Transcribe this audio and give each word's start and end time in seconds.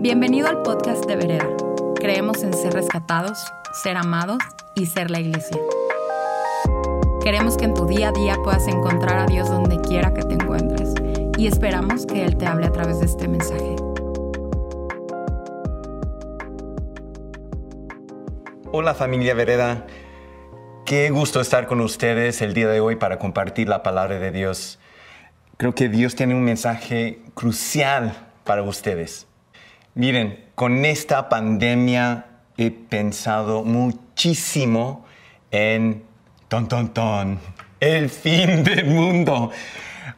Bienvenido 0.00 0.46
al 0.46 0.62
podcast 0.62 1.06
de 1.06 1.16
Vereda. 1.16 1.48
Creemos 1.96 2.44
en 2.44 2.54
ser 2.54 2.72
rescatados, 2.72 3.36
ser 3.82 3.96
amados 3.96 4.38
y 4.76 4.86
ser 4.86 5.10
la 5.10 5.18
iglesia. 5.18 5.58
Queremos 7.20 7.56
que 7.56 7.64
en 7.64 7.74
tu 7.74 7.84
día 7.84 8.10
a 8.10 8.12
día 8.12 8.36
puedas 8.44 8.68
encontrar 8.68 9.18
a 9.18 9.26
Dios 9.26 9.48
donde 9.48 9.80
quiera 9.80 10.14
que 10.14 10.22
te 10.22 10.34
encuentres 10.34 10.94
y 11.36 11.48
esperamos 11.48 12.06
que 12.06 12.24
Él 12.24 12.36
te 12.36 12.46
hable 12.46 12.66
a 12.68 12.70
través 12.70 13.00
de 13.00 13.06
este 13.06 13.26
mensaje. 13.26 13.74
Hola 18.70 18.94
familia 18.94 19.34
Vereda, 19.34 19.84
qué 20.86 21.10
gusto 21.10 21.40
estar 21.40 21.66
con 21.66 21.80
ustedes 21.80 22.40
el 22.40 22.54
día 22.54 22.68
de 22.68 22.78
hoy 22.78 22.94
para 22.94 23.18
compartir 23.18 23.68
la 23.68 23.82
palabra 23.82 24.20
de 24.20 24.30
Dios. 24.30 24.78
Creo 25.56 25.74
que 25.74 25.88
Dios 25.88 26.14
tiene 26.14 26.36
un 26.36 26.44
mensaje 26.44 27.20
crucial 27.34 28.14
para 28.44 28.62
ustedes. 28.62 29.27
Miren, 29.94 30.44
con 30.54 30.84
esta 30.84 31.28
pandemia 31.28 32.26
he 32.56 32.70
pensado 32.70 33.64
muchísimo 33.64 35.06
en 35.50 36.04
ton, 36.48 36.68
ton, 36.68 36.92
ton, 36.92 37.40
el 37.80 38.10
fin 38.10 38.64
del 38.64 38.86
mundo. 38.86 39.50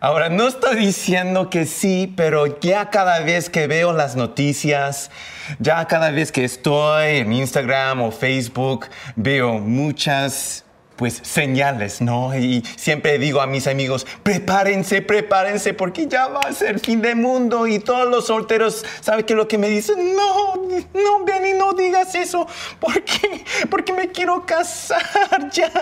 Ahora, 0.02 0.30
no 0.30 0.48
estoy 0.48 0.76
diciendo 0.76 1.50
que 1.50 1.66
sí, 1.66 2.12
pero 2.16 2.58
ya 2.60 2.88
cada 2.88 3.20
vez 3.20 3.50
que 3.50 3.66
veo 3.66 3.92
las 3.92 4.16
noticias, 4.16 5.10
ya 5.58 5.84
cada 5.86 6.10
vez 6.10 6.32
que 6.32 6.44
estoy 6.44 7.18
en 7.18 7.32
Instagram 7.32 8.00
o 8.00 8.10
Facebook, 8.10 8.86
veo 9.16 9.58
muchas 9.58 10.64
pues 11.00 11.18
señales, 11.22 12.02
¿no? 12.02 12.36
Y 12.36 12.62
siempre 12.76 13.18
digo 13.18 13.40
a 13.40 13.46
mis 13.46 13.66
amigos, 13.66 14.06
prepárense, 14.22 15.00
prepárense, 15.00 15.72
porque 15.72 16.06
ya 16.06 16.28
va 16.28 16.40
a 16.40 16.52
ser 16.52 16.78
fin 16.78 17.00
de 17.00 17.14
mundo 17.14 17.66
y 17.66 17.78
todos 17.78 18.06
los 18.06 18.26
solteros, 18.26 18.84
¿saben 19.00 19.24
qué 19.24 19.34
lo 19.34 19.48
que 19.48 19.56
me 19.56 19.70
dicen? 19.70 20.14
No, 20.14 20.56
no, 20.56 21.24
ven 21.24 21.46
y 21.46 21.58
no 21.58 21.72
digas 21.72 22.14
eso, 22.14 22.46
¿por 22.78 23.02
qué? 23.02 23.46
Porque 23.70 23.94
me 23.94 24.10
quiero 24.10 24.44
casar 24.44 25.50
ya. 25.50 25.72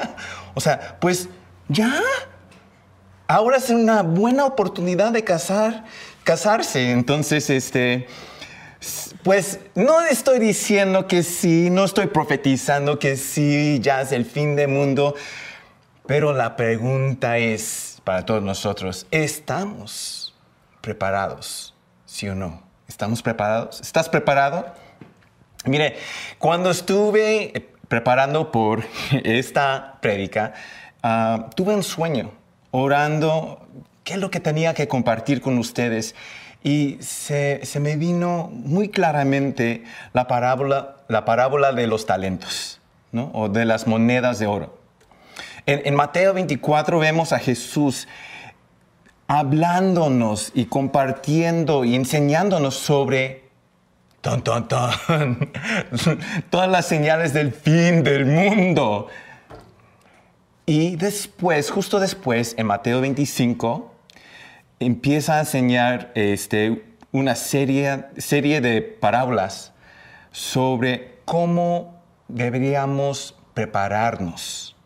O 0.55 0.61
sea, 0.61 0.97
pues 1.01 1.28
ya. 1.67 2.00
Ahora 3.27 3.56
es 3.56 3.71
una 3.71 4.05
buena 4.05 4.45
oportunidad 4.45 5.11
de 5.11 5.25
casar, 5.25 5.84
casarse. 6.23 6.93
Entonces, 6.93 7.50
este, 7.50 8.06
pues 9.29 9.61
no 9.75 10.01
estoy 10.01 10.39
diciendo 10.39 11.07
que 11.07 11.23
sí, 11.23 11.69
no 11.69 11.84
estoy 11.84 12.07
profetizando 12.07 12.98
que 12.98 13.19
sí, 13.19 13.79
ya 13.79 14.01
es 14.01 14.12
el 14.12 14.25
fin 14.25 14.57
del 14.57 14.69
mundo, 14.69 15.15
pero 16.07 16.33
la 16.33 16.57
pregunta 16.57 17.37
es 17.37 18.01
para 18.05 18.25
todos 18.25 18.43
nosotros, 18.43 19.06
¿estamos 19.11 20.34
preparados? 20.81 21.75
¿Sí 22.06 22.27
o 22.27 22.34
no? 22.34 22.62
¿Estamos 22.89 23.21
preparados? 23.21 23.83
¿Estás 23.83 24.09
preparado? 24.09 24.65
Mire, 25.67 25.99
cuando 26.39 26.71
estuve 26.71 27.69
preparando 27.87 28.51
por 28.51 28.83
esta 29.25 29.99
prédica, 30.01 30.55
uh, 31.05 31.51
tuve 31.55 31.75
un 31.75 31.83
sueño, 31.83 32.33
orando, 32.71 33.69
qué 34.05 34.15
es 34.15 34.21
lo 34.21 34.31
que 34.31 34.41
tenía 34.41 34.73
que 34.73 34.89
compartir 34.89 35.43
con 35.43 35.59
ustedes 35.59 36.15
y 36.62 36.98
se, 37.01 37.61
me 37.81 37.97
vino 37.97 38.51
muy 38.53 38.89
claramente 38.89 39.84
la 40.12 40.27
parábola, 40.27 40.97
la 41.09 41.25
parábola 41.25 41.73
de 41.73 41.87
los 41.87 42.06
talentos, 42.06 42.81
¿no? 43.12 43.31
o 43.34 43.48
de 43.48 43.65
las 43.65 43.87
monedas 43.87 44.39
de 44.39 44.47
oro. 44.47 44.78
En, 45.67 45.83
en 45.84 45.95
Mateo 45.95 46.34
24 46.34 46.98
vemos 46.98 47.33
a 47.33 47.39
Jesús 47.39 48.09
hablándonos 49.28 50.50
y 50.55 50.65
compartiendo 50.65 51.84
y 51.84 51.95
enseñándonos 51.95 52.75
sobre 52.75 53.48
ton, 54.20 54.43
ton, 54.43 54.67
ton, 54.69 54.97
todas 56.50 56.69
las 56.69 56.87
señales 56.87 57.33
del 57.33 57.53
fin 57.53 58.03
del 58.03 58.27
mundo. 58.27 59.09
Y 60.66 60.97
después, 60.97 61.71
justo 61.71 62.00
después, 62.00 62.54
en 62.59 62.66
Mateo 62.66 63.00
25, 63.00 63.94
empieza 64.81 65.37
a 65.37 65.41
enseñar 65.41 66.12
este, 66.15 66.84
una 67.12 67.34
serie, 67.34 68.06
serie 68.16 68.61
de 68.61 68.83
parábolas 68.83 69.72
sobre 70.31 71.19
cómo 71.25 72.03
deberíamos 72.28 73.34
prepararnos. 73.55 74.77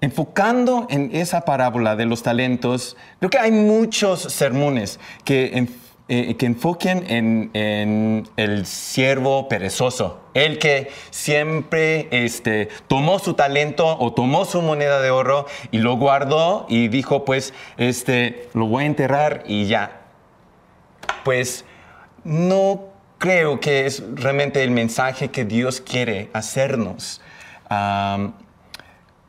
Enfocando 0.00 0.86
en 0.90 1.10
esa 1.14 1.42
parábola 1.42 1.96
de 1.96 2.04
los 2.04 2.22
talentos, 2.22 2.96
creo 3.18 3.30
que 3.30 3.38
hay 3.38 3.50
muchos 3.50 4.20
sermones 4.20 5.00
que, 5.24 5.66
eh, 6.06 6.36
que 6.36 6.44
enfoquen 6.44 7.06
en, 7.08 8.28
el 8.36 8.66
siervo 8.66 9.48
perezoso, 9.48 10.20
el 10.34 10.58
que 10.58 10.90
siempre 11.08 12.08
este, 12.10 12.68
tomó 12.88 13.18
su 13.18 13.32
talento 13.32 13.96
o 13.98 14.12
tomó 14.12 14.44
su 14.44 14.60
moneda 14.60 15.00
de 15.00 15.10
oro 15.10 15.46
y 15.70 15.78
lo 15.78 15.96
guardó 15.96 16.66
y 16.68 16.88
dijo, 16.88 17.24
pues, 17.24 17.54
este, 17.78 18.50
lo 18.52 18.66
voy 18.66 18.84
a 18.84 18.86
enterrar 18.86 19.44
y 19.46 19.64
ya. 19.64 20.02
Pues 21.24 21.64
no 22.22 22.82
creo 23.16 23.58
que 23.58 23.86
es 23.86 24.02
realmente 24.14 24.62
el 24.62 24.72
mensaje 24.72 25.30
que 25.30 25.46
Dios 25.46 25.80
quiere 25.80 26.28
hacernos. 26.34 27.22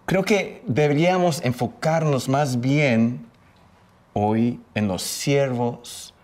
creo 0.06 0.24
que 0.26 0.62
deberíamos 0.68 1.42
enfocarnos 1.46 2.28
más 2.28 2.60
bien 2.60 3.28
hoy 4.12 4.60
en 4.74 4.90
los 4.90 5.04
siervos 5.04 6.15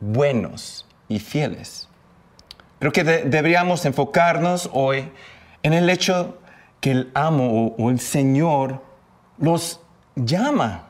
buenos 0.00 0.86
y 1.08 1.18
fieles. 1.18 1.88
Creo 2.78 2.92
que 2.92 3.02
deberíamos 3.02 3.84
enfocarnos 3.86 4.70
hoy 4.72 5.10
en 5.62 5.72
el 5.72 5.90
hecho 5.90 6.38
que 6.80 6.92
el 6.92 7.10
amo 7.14 7.74
o, 7.76 7.90
el 7.90 7.98
Señor 7.98 8.82
los 9.38 9.80
llama 10.14 10.86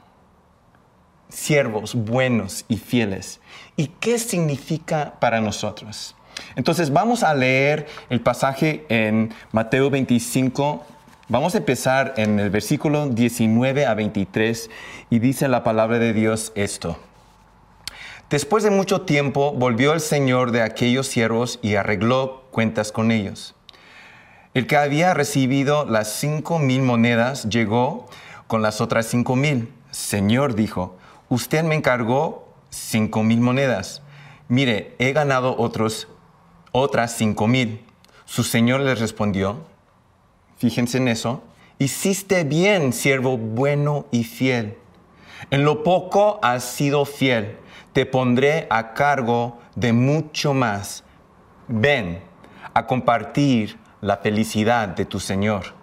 siervos 1.30 1.94
buenos 1.94 2.64
y 2.68 2.76
fieles. 2.76 3.40
¿Y 3.76 3.88
qué 4.00 4.18
significa 4.18 5.14
para 5.18 5.40
nosotros? 5.40 6.14
Entonces 6.56 6.92
vamos 6.92 7.22
a 7.22 7.34
leer 7.34 7.86
el 8.10 8.20
pasaje 8.20 8.84
en 8.88 9.32
Mateo 9.52 9.90
25. 9.90 10.84
Vamos 11.28 11.54
a 11.54 11.58
empezar 11.58 12.14
en 12.16 12.38
el 12.38 12.50
versículo 12.50 13.08
19 13.08 13.86
a 13.86 13.94
23 13.94 14.70
y 15.10 15.18
dice 15.18 15.48
la 15.48 15.64
palabra 15.64 15.98
de 15.98 16.12
Dios 16.12 16.52
esto. 16.54 16.98
Después 18.30 18.62
de 18.62 18.70
mucho 18.70 19.00
tiempo 19.02 19.52
volvió 19.52 19.94
el 19.94 20.00
señor 20.00 20.50
de 20.50 20.60
aquellos 20.60 21.06
siervos 21.06 21.58
y 21.62 21.76
arregló 21.76 22.44
cuentas 22.50 22.92
con 22.92 23.10
ellos. 23.10 23.54
El 24.52 24.66
que 24.66 24.76
había 24.76 25.14
recibido 25.14 25.86
las 25.86 26.12
cinco 26.12 26.58
mil 26.58 26.82
monedas 26.82 27.48
llegó 27.48 28.06
con 28.46 28.60
las 28.60 28.82
otras 28.82 29.06
cinco 29.06 29.34
mil. 29.34 29.72
Señor 29.92 30.54
dijo, 30.54 30.98
usted 31.30 31.64
me 31.64 31.74
encargó 31.74 32.52
cinco 32.68 33.22
mil 33.22 33.40
monedas. 33.40 34.02
Mire, 34.48 34.94
he 34.98 35.14
ganado 35.14 35.56
otros, 35.58 36.06
otras 36.70 37.16
cinco 37.16 37.46
mil. 37.46 37.82
Su 38.26 38.44
señor 38.44 38.82
le 38.82 38.94
respondió, 38.94 39.64
fíjense 40.58 40.98
en 40.98 41.08
eso, 41.08 41.42
hiciste 41.78 42.44
bien, 42.44 42.92
siervo 42.92 43.38
bueno 43.38 44.04
y 44.10 44.24
fiel. 44.24 44.76
En 45.50 45.64
lo 45.64 45.82
poco 45.82 46.40
has 46.42 46.64
sido 46.64 47.06
fiel 47.06 47.56
te 47.98 48.06
pondré 48.06 48.68
a 48.70 48.94
cargo 48.94 49.58
de 49.74 49.92
mucho 49.92 50.54
más. 50.54 51.02
Ven 51.66 52.22
a 52.72 52.86
compartir 52.86 53.76
la 54.00 54.18
felicidad 54.18 54.86
de 54.86 55.04
tu 55.04 55.18
Señor. 55.18 55.74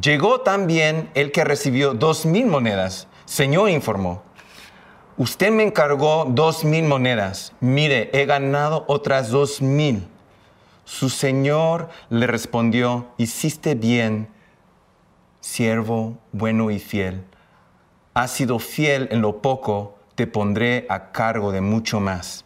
Llegó 0.00 0.42
también 0.42 1.10
el 1.14 1.32
que 1.32 1.42
recibió 1.42 1.92
dos 1.92 2.24
mil 2.24 2.46
monedas. 2.46 3.08
Señor 3.24 3.70
informó, 3.70 4.22
usted 5.16 5.50
me 5.50 5.64
encargó 5.64 6.24
dos 6.28 6.64
mil 6.64 6.84
monedas. 6.84 7.52
Mire, 7.58 8.08
he 8.12 8.24
ganado 8.24 8.84
otras 8.86 9.30
dos 9.30 9.60
mil. 9.60 10.06
Su 10.84 11.10
Señor 11.10 11.88
le 12.10 12.28
respondió, 12.28 13.08
hiciste 13.16 13.74
bien, 13.74 14.28
siervo 15.40 16.16
bueno 16.30 16.70
y 16.70 16.78
fiel. 16.78 17.24
Has 18.14 18.30
sido 18.30 18.60
fiel 18.60 19.08
en 19.10 19.20
lo 19.20 19.42
poco, 19.42 19.98
te 20.22 20.28
pondré 20.28 20.86
a 20.88 21.10
cargo 21.10 21.50
de 21.50 21.60
mucho 21.60 21.98
más. 21.98 22.44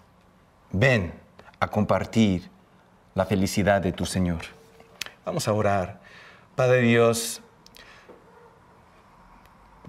Ven 0.72 1.12
a 1.60 1.68
compartir 1.68 2.48
la 3.14 3.26
felicidad 3.26 3.82
de 3.82 3.92
tu 3.92 4.06
Señor. 4.06 4.40
Vamos 5.26 5.46
a 5.46 5.52
orar. 5.52 6.00
Padre 6.54 6.80
Dios, 6.80 7.42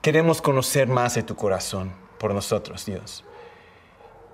queremos 0.02 0.42
conocer 0.42 0.90
más 0.90 1.16
de 1.16 1.24
tu 1.24 1.38
corazón 1.38 1.94
por 2.20 2.34
nosotros, 2.34 2.86
Dios. 2.86 3.24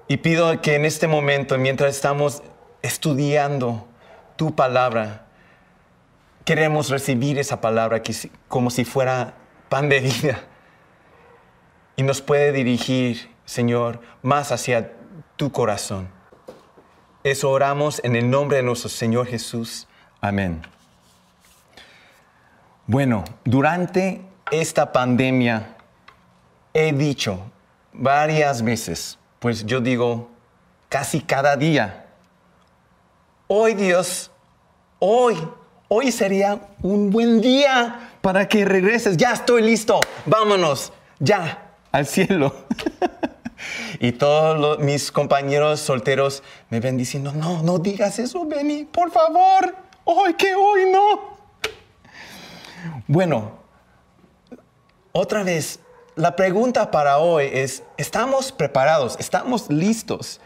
Y 0.08 0.18
pido 0.18 0.60
que 0.60 0.74
en 0.74 0.86
este 0.86 1.08
momento, 1.08 1.56
mientras 1.60 1.94
estamos 1.96 2.42
estudiando 2.82 3.88
tu 4.36 4.56
palabra, 4.56 5.28
queremos 6.44 6.90
recibir 6.90 7.38
esa 7.38 7.62
palabra 7.62 8.02
como 8.48 8.72
si 8.72 8.84
fuera 8.84 9.36
pan 9.70 9.90
de 9.90 10.00
vida 10.00 10.42
y 11.96 12.02
nos 12.02 12.20
puede 12.20 12.52
dirigir 12.52 13.32
Señor, 13.46 14.00
más 14.22 14.52
hacia 14.52 14.94
tu 15.36 15.52
corazón. 15.52 16.08
Eso 17.24 17.50
oramos 17.50 18.02
en 18.04 18.16
el 18.16 18.30
nombre 18.30 18.58
de 18.58 18.64
nuestro 18.64 18.90
Señor 18.90 19.28
Jesús. 19.28 19.88
Amén. 20.20 20.62
Bueno, 22.86 23.24
durante 23.46 24.22
esta 24.52 24.92
pandemia 24.92 25.78
he 26.74 26.92
dicho 26.92 27.40
varias 27.94 28.62
veces, 28.62 29.18
pues 29.40 29.66
yo 29.66 29.80
digo 29.80 30.30
casi 30.90 31.22
cada 31.22 31.56
día, 31.56 32.08
hoy 33.48 33.74
Dios, 33.74 34.32
hoy, 35.00 35.38
hoy 35.88 36.12
sería 36.12 36.60
un 36.82 37.10
buen 37.10 37.40
día 37.40 38.12
para 38.22 38.48
que 38.48 38.66
regreses, 38.66 39.16
ya 39.16 39.32
estoy 39.32 39.62
listo, 39.62 40.02
vámonos, 40.26 40.92
ya, 41.20 41.76
al 41.92 42.06
cielo. 42.06 42.54
y 44.00 44.12
todos 44.14 44.80
mis 44.80 45.12
compañeros 45.12 45.80
solteros 45.80 46.44
me 46.70 46.80
ven 46.80 46.98
diciendo, 46.98 47.32
no, 47.34 47.64
no 47.64 47.80
digas 47.80 48.20
eso, 48.20 48.46
Benny, 48.46 48.86
por 48.86 49.12
favor, 49.12 49.76
hoy 50.04 50.34
que 50.36 50.54
hoy 50.56 50.92
no. 50.92 51.34
Bueno, 53.08 53.52
otra 55.12 55.44
vez, 55.44 55.80
la 56.16 56.36
pregunta 56.36 56.92
para 56.92 57.18
hoy 57.18 57.50
es, 57.52 57.84
¿estamos 57.98 58.52
preparados? 58.52 59.16
¿Estamos 59.20 59.70
listos? 59.70 60.40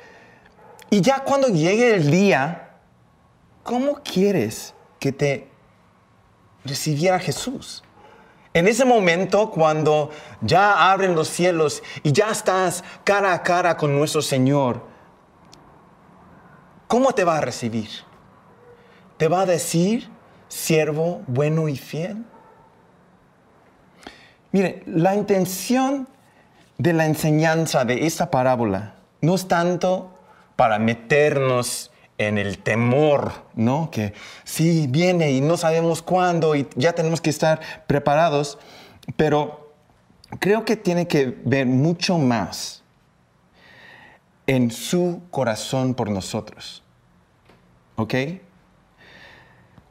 Y 0.90 1.02
ya 1.02 1.20
cuando 1.20 1.48
llegue 1.48 1.96
el 1.96 2.10
día, 2.12 2.70
¿cómo 3.64 4.02
quieres 4.04 4.74
que 5.00 5.12
te 5.12 5.48
recibiera 6.64 7.20
Jesús? 7.20 7.84
En 8.58 8.68
ese 8.68 8.86
momento, 8.86 9.52
cuando 9.52 10.10
ya 10.42 10.92
abren 10.92 11.14
los 11.14 11.28
cielos 11.28 11.84
y 12.02 12.12
ya 12.12 12.32
estás 12.32 12.84
cara 13.04 13.32
a 13.32 13.44
cara 13.44 13.78
con 13.78 13.96
nuestro 13.96 14.24
Señor, 14.24 14.82
¿cómo 16.88 17.12
te 17.12 17.24
va 17.24 17.38
a 17.38 17.42
recibir? 17.42 17.88
¿Te 19.18 19.28
va 19.28 19.42
a 19.42 19.46
decir, 19.46 20.10
siervo 20.48 21.22
bueno 21.28 21.70
y 21.70 21.78
fiel? 21.78 22.26
Mire, 24.52 24.82
la 24.88 25.14
intención 25.14 26.08
de 26.80 26.94
la 26.94 27.06
enseñanza 27.06 27.86
de 27.86 28.08
esta 28.08 28.32
parábola 28.32 28.96
no 29.22 29.36
es 29.36 29.48
tanto 29.48 30.18
para 30.56 30.80
meternos 30.80 31.92
en 32.18 32.38
el 32.38 32.58
temor, 32.58 33.32
¿no? 33.56 33.92
Que 33.92 34.14
sí, 34.44 34.88
viene 34.90 35.32
y 35.32 35.42
no 35.42 35.58
sabemos 35.58 36.02
cuándo 36.02 36.56
y 36.56 36.68
ya 36.76 36.94
tenemos 36.94 37.22
que 37.22 37.30
estar 37.30 37.60
preparados, 37.86 38.58
pero 39.16 39.74
creo 40.40 40.66
que 40.66 40.76
tiene 40.76 41.08
que 41.08 41.38
ver 41.46 41.66
mucho 41.68 42.18
más 42.18 42.84
en 44.48 44.72
su 44.72 45.22
corazón 45.30 45.94
por 45.94 46.10
nosotros, 46.10 46.84
¿ok? 47.98 48.16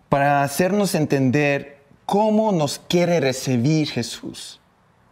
Para 0.08 0.42
hacernos 0.42 0.94
entender 0.94 1.82
cómo 2.06 2.52
nos 2.52 2.78
quiere 2.78 3.20
recibir 3.20 3.90
Jesús. 3.90 4.60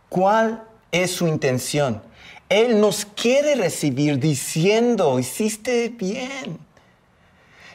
¿Cuál 0.08 0.64
es 0.93 1.12
su 1.12 1.26
intención? 1.26 2.02
Él 2.49 2.81
nos 2.81 3.05
quiere 3.05 3.55
recibir 3.56 4.19
diciendo, 4.19 5.19
hiciste 5.19 5.88
bien. 5.88 6.63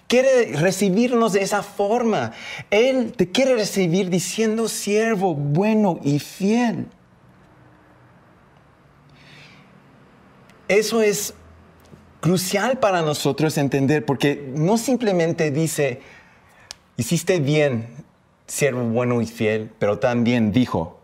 Quiere 0.10 0.58
recibirnos 0.58 1.34
de 1.34 1.44
esa 1.44 1.62
forma. 1.62 2.34
Él 2.72 3.14
te 3.16 3.30
quiere 3.32 3.54
recibir 3.54 4.10
diciendo, 4.10 4.68
siervo 4.68 5.36
bueno 5.36 6.00
y 6.04 6.18
fiel. 6.18 6.88
Eso 10.68 11.04
es 11.04 11.36
crucial 12.22 12.80
para 12.80 13.04
nosotros 13.04 13.56
entender, 13.60 14.04
porque 14.04 14.52
no 14.56 14.80
simplemente 14.80 15.52
dice, 15.52 16.02
hiciste 16.98 17.40
bien, 17.40 17.88
siervo 18.48 18.82
bueno 18.86 19.22
y 19.22 19.28
fiel, 19.28 19.72
pero 19.78 20.00
también 20.00 20.52
dijo, 20.52 21.00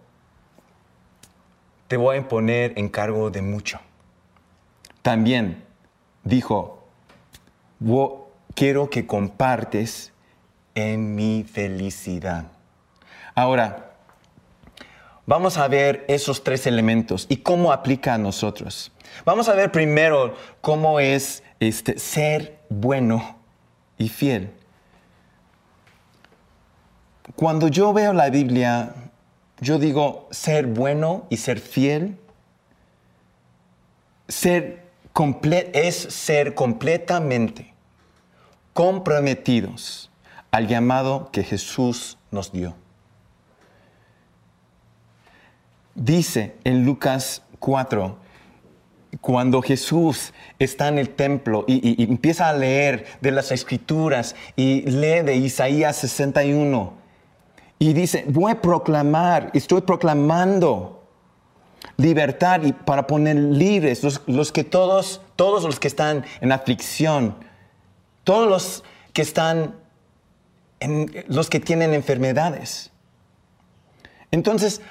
te 1.87 1.95
voy 1.95 2.15
a 2.15 2.17
imponer 2.17 2.73
en 2.75 2.89
cargo 2.89 3.29
de 3.29 3.43
mucho. 3.43 3.79
También 5.03 5.63
dijo, 6.23 6.83
quiero 8.55 8.89
que 8.89 9.05
compartes 9.05 10.13
en 10.73 11.13
mi 11.13 11.43
felicidad. 11.43 12.45
Ahora, 13.35 13.93
vamos 15.25 15.57
a 15.57 15.67
ver 15.67 16.05
esos 16.07 16.43
tres 16.43 16.65
elementos 16.65 17.27
y 17.29 17.37
cómo 17.37 17.71
aplica 17.71 18.13
a 18.13 18.17
nosotros. 18.17 18.91
Vamos 19.25 19.49
a 19.49 19.53
ver 19.53 19.71
primero 19.71 20.35
cómo 20.61 20.99
es 20.99 21.43
este, 21.59 21.99
ser 21.99 22.59
bueno 22.69 23.37
y 23.97 24.09
fiel. 24.09 24.51
Cuando 27.35 27.67
yo 27.67 27.91
veo 27.91 28.13
la 28.13 28.29
Biblia, 28.29 28.93
yo 29.59 29.79
digo 29.79 30.27
ser 30.31 30.67
bueno 30.67 31.25
y 31.29 31.37
ser 31.37 31.59
fiel. 31.59 32.17
Ser 34.27 34.85
es 35.73 35.95
ser 35.95 36.55
completamente 36.55 37.74
comprometidos 38.75 40.11
al 40.51 40.67
llamado 40.67 41.29
que 41.31 41.45
Jesús 41.45 42.17
nos 42.29 42.51
dio. 42.51 42.75
Dice 45.95 46.57
en 46.65 46.83
Lucas 46.83 47.41
4, 47.59 48.17
cuando 49.21 49.61
Jesús 49.61 50.33
está 50.59 50.89
en 50.89 50.97
el 50.97 51.11
templo 51.11 51.63
y, 51.69 52.03
empieza 52.03 52.49
a 52.49 52.53
leer 52.53 53.05
de 53.21 53.31
las 53.31 53.53
escrituras 53.53 54.35
y 54.57 54.81
lee 54.81 55.21
de 55.23 55.37
Isaías 55.37 55.95
61, 55.95 56.91
y 57.79 57.93
dice, 57.93 58.25
voy 58.27 58.51
a 58.51 58.61
proclamar, 58.61 59.51
estoy 59.53 59.83
proclamando 59.83 61.01
libertad 61.95 62.61
y 62.63 62.73
para 62.73 63.07
poner 63.07 63.37
libres 63.37 64.03
los, 64.27 64.51
que 64.51 64.65
todos, 64.65 65.21
todos 65.37 65.63
los 65.63 65.79
que 65.79 65.87
están 65.87 66.25
en 66.41 66.51
aflicción, 66.51 67.35
todos 68.25 68.49
los 68.49 68.83
que 69.13 69.21
están 69.21 69.75
en, 70.81 71.23
los 71.29 71.49
que 71.49 71.61
tienen 71.61 71.93
enfermedades. 71.93 72.91
Entonces, 74.31 74.81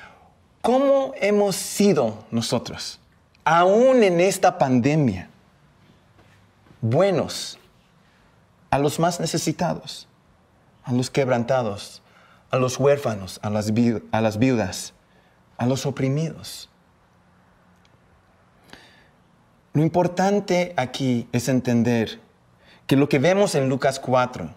¿cómo 0.63 1.13
hemos 1.21 1.57
sido 1.57 2.25
nosotros, 2.31 2.99
aún 3.45 4.03
en 4.03 4.21
esta 4.21 4.57
pandemia, 4.57 5.29
buenos 6.81 7.59
a 8.71 8.79
los 8.79 8.99
más 8.99 9.21
necesitados, 9.21 10.09
a 10.83 10.93
los 10.93 11.11
quebrantados, 11.11 12.03
a 12.51 12.57
los 12.57 12.79
huérfanos, 12.79 13.41
a 13.43 13.51
las, 13.51 13.73
a 14.13 14.21
las 14.21 14.39
viudas, 14.39 14.95
a 15.57 15.67
los 15.67 15.87
oprimidos. 15.87 16.69
Lo 19.73 19.83
importante 19.83 20.73
aquí 20.77 21.29
es 21.33 21.49
entender 21.49 22.21
que 22.87 22.97
lo 22.97 23.09
que 23.09 23.19
vemos 23.19 23.55
en 23.55 23.69
Lucas 23.69 23.99
4 23.99 24.51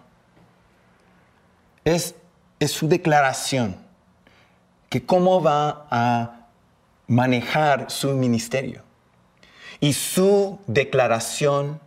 es, 1.84 2.14
es 2.60 2.70
su 2.70 2.88
declaración, 2.88 3.76
que 4.88 5.04
cómo 5.04 5.42
va 5.42 5.86
a 5.90 6.46
manejar 7.06 7.90
su 7.90 8.12
ministerio. 8.14 8.82
Y 9.80 9.92
su 9.92 10.58
declaración 10.66 11.80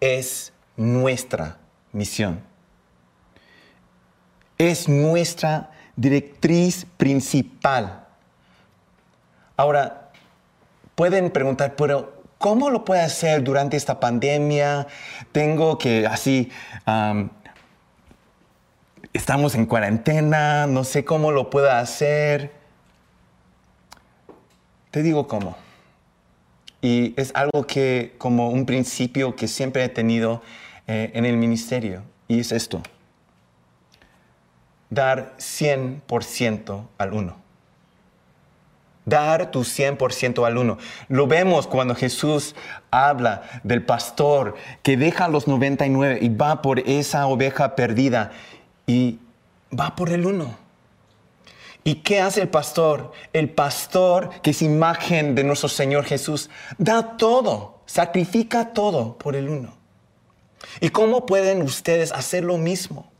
es 0.00 0.52
nuestra 0.76 1.58
misión 1.92 2.54
es 4.58 4.88
nuestra 4.88 5.70
directriz 5.96 6.86
principal. 6.96 8.06
Ahora, 9.56 10.10
pueden 10.94 11.30
preguntar, 11.30 11.76
pero 11.76 12.13
¿cómo 12.44 12.68
lo 12.68 12.84
puede 12.84 13.00
hacer 13.00 13.42
durante 13.42 13.78
esta 13.78 14.00
pandemia? 14.00 14.86
Tengo 15.32 15.78
que 15.78 16.06
así, 16.06 16.52
estamos 19.14 19.54
en 19.54 19.64
cuarentena, 19.64 20.66
no 20.66 20.84
sé 20.84 21.06
cómo 21.06 21.32
lo 21.32 21.48
pueda 21.48 21.80
hacer. 21.80 22.52
Te 24.90 25.02
digo 25.02 25.26
cómo. 25.26 25.56
Y 26.82 27.14
es 27.18 27.32
algo 27.34 27.66
que, 27.66 28.14
como 28.18 28.50
un 28.50 28.66
principio 28.66 29.36
que 29.36 29.48
siempre 29.48 29.82
he 29.82 29.88
tenido 29.88 30.42
eh, 30.86 31.12
en 31.14 31.24
el 31.24 31.38
ministerio, 31.38 32.02
y 32.28 32.40
es 32.40 32.52
esto 32.52 32.82
dar 34.90 35.34
100% 35.38 36.88
al 36.98 37.12
uno. 37.14 37.43
Dar 39.06 39.50
tu 39.50 39.60
100% 39.60 40.46
al 40.46 40.56
uno. 40.56 40.78
Lo 41.08 41.26
vemos 41.26 41.66
cuando 41.66 41.94
Jesús 41.94 42.54
habla 42.90 43.42
del 43.62 43.84
pastor 43.84 44.54
que 44.82 44.96
deja 44.96 45.28
los 45.28 45.46
99 45.46 46.18
y 46.22 46.28
va 46.30 46.62
por 46.62 46.80
esa 46.80 47.26
oveja 47.26 47.76
perdida 47.76 48.32
y 48.86 49.18
va 49.78 49.94
por 49.94 50.10
el 50.10 50.24
uno. 50.24 50.56
¿Y 51.86 51.96
qué 51.96 52.20
hace 52.20 52.40
el 52.40 52.48
pastor? 52.48 53.12
El 53.34 53.50
pastor, 53.50 54.30
que 54.42 54.50
es 54.50 54.62
imagen 54.62 55.34
de 55.34 55.44
nuestro 55.44 55.68
Señor 55.68 56.04
Jesús, 56.04 56.48
da 56.78 57.18
todo, 57.18 57.80
sacrifica 57.84 58.72
todo 58.72 59.18
por 59.18 59.36
el 59.36 59.50
uno. 59.50 59.74
¿Y 60.80 60.88
cómo 60.88 61.26
pueden 61.26 61.60
ustedes 61.60 62.10
hacer 62.12 62.42
lo 62.42 62.56
mismo? 62.56 63.12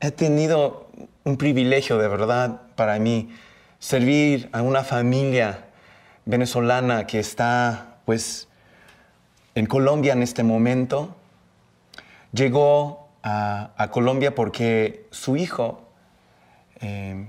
He 0.00 0.10
tenido 0.10 0.88
un 1.22 1.36
privilegio 1.36 1.98
de 1.98 2.08
verdad 2.08 2.62
para 2.74 2.98
mí 2.98 3.30
servir 3.78 4.48
a 4.52 4.62
una 4.62 4.82
familia 4.82 5.66
venezolana 6.24 7.06
que 7.06 7.18
está 7.18 7.98
pues 8.04 8.48
en 9.54 9.66
Colombia 9.66 10.12
en 10.12 10.22
este 10.22 10.42
momento. 10.42 11.16
Llegó 12.32 13.08
a, 13.22 13.88
Colombia 13.90 14.34
porque 14.34 15.06
su 15.10 15.36
hijo 15.36 15.82
eh, 16.80 17.26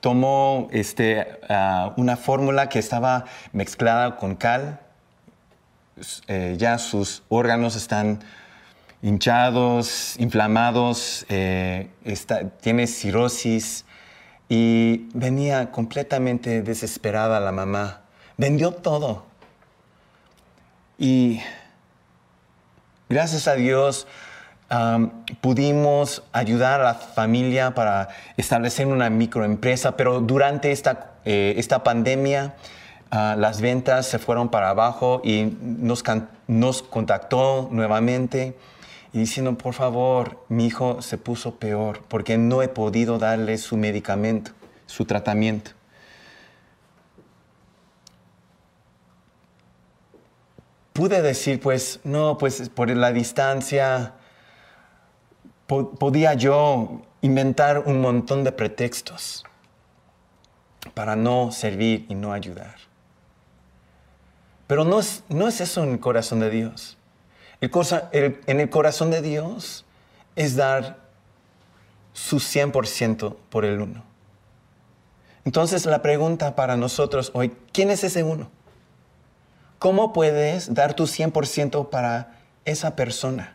tomó 0.00 0.68
este, 0.72 1.40
una 1.96 2.16
fórmula 2.16 2.68
que 2.68 2.78
estaba 2.78 3.24
mezclada 3.52 4.16
con 4.16 4.36
cal. 4.36 4.80
Eh, 6.28 6.56
ya 6.58 6.78
sus 6.78 7.22
órganos 7.28 7.74
están 7.74 8.20
hinchados, 9.02 10.16
inflamados, 10.18 11.24
eh, 11.28 11.88
tiene 12.60 12.86
cirrosis 12.86 13.85
y 14.48 15.08
venía 15.12 15.70
completamente 15.72 16.62
desesperada 16.62 17.40
la 17.40 17.52
mamá. 17.52 18.02
Vendió 18.36 18.72
todo. 18.72 19.24
Y 20.98 21.40
gracias 23.08 23.48
a 23.48 23.54
Dios 23.54 24.06
pudimos 25.40 26.24
ayudar 26.32 26.80
a 26.80 26.84
la 26.84 26.94
familia 26.94 27.74
para 27.74 28.08
establecer 28.36 28.86
una 28.86 29.10
microempresa, 29.10 29.96
pero 29.96 30.20
durante 30.20 30.72
esta, 30.72 31.12
eh, 31.24 31.54
esta 31.56 31.84
pandemia 31.84 32.54
ah, 33.10 33.36
las 33.38 33.60
ventas 33.60 34.06
se 34.06 34.18
fueron 34.18 34.48
para 34.48 34.70
abajo 34.70 35.20
y 35.22 35.56
nos, 35.60 36.02
nos 36.48 36.82
contactó 36.82 37.68
nuevamente 37.70 38.56
y 39.16 39.20
diciendo, 39.20 39.56
por 39.56 39.72
favor, 39.72 40.44
mi 40.50 40.66
hijo 40.66 41.00
se 41.00 41.16
puso 41.16 41.54
peor 41.54 42.02
porque 42.06 42.36
no 42.36 42.60
he 42.60 42.68
podido 42.68 43.18
darle 43.18 43.56
su 43.56 43.78
medicamento, 43.78 44.50
su 44.84 45.06
tratamiento. 45.06 45.70
Pude 50.92 51.22
decir, 51.22 51.60
pues, 51.60 51.98
no, 52.04 52.36
pues 52.36 52.68
por 52.68 52.90
la 52.90 53.10
distancia, 53.10 54.12
podía 55.66 56.34
yo 56.34 57.00
inventar 57.22 57.84
un 57.86 58.02
montón 58.02 58.44
de 58.44 58.52
pretextos 58.52 59.44
para 60.92 61.16
no 61.16 61.52
servir 61.52 62.04
y 62.10 62.14
no 62.14 62.34
ayudar. 62.34 62.74
Pero 64.66 64.84
no 64.84 65.00
es, 65.00 65.24
no 65.30 65.48
es 65.48 65.62
eso 65.62 65.84
en 65.84 65.92
el 65.92 66.00
corazón 66.00 66.40
de 66.40 66.50
Dios. 66.50 66.98
El 67.60 67.70
en 68.46 68.60
el 68.60 68.70
corazón 68.70 69.10
de 69.10 69.22
Dios 69.22 69.84
es 70.34 70.56
dar 70.56 70.98
su 72.12 72.36
100% 72.38 73.36
por 73.50 73.64
el 73.64 73.80
uno. 73.80 74.02
Entonces 75.44 75.86
la 75.86 76.02
pregunta 76.02 76.56
para 76.56 76.76
nosotros 76.76 77.30
hoy, 77.34 77.52
¿quién 77.72 77.90
es 77.90 78.02
ese 78.04 78.22
uno? 78.22 78.50
¿Cómo 79.78 80.12
puedes 80.12 80.72
dar 80.74 80.94
tu 80.94 81.04
100% 81.04 81.90
para 81.90 82.38
esa 82.64 82.96
persona? 82.96 83.54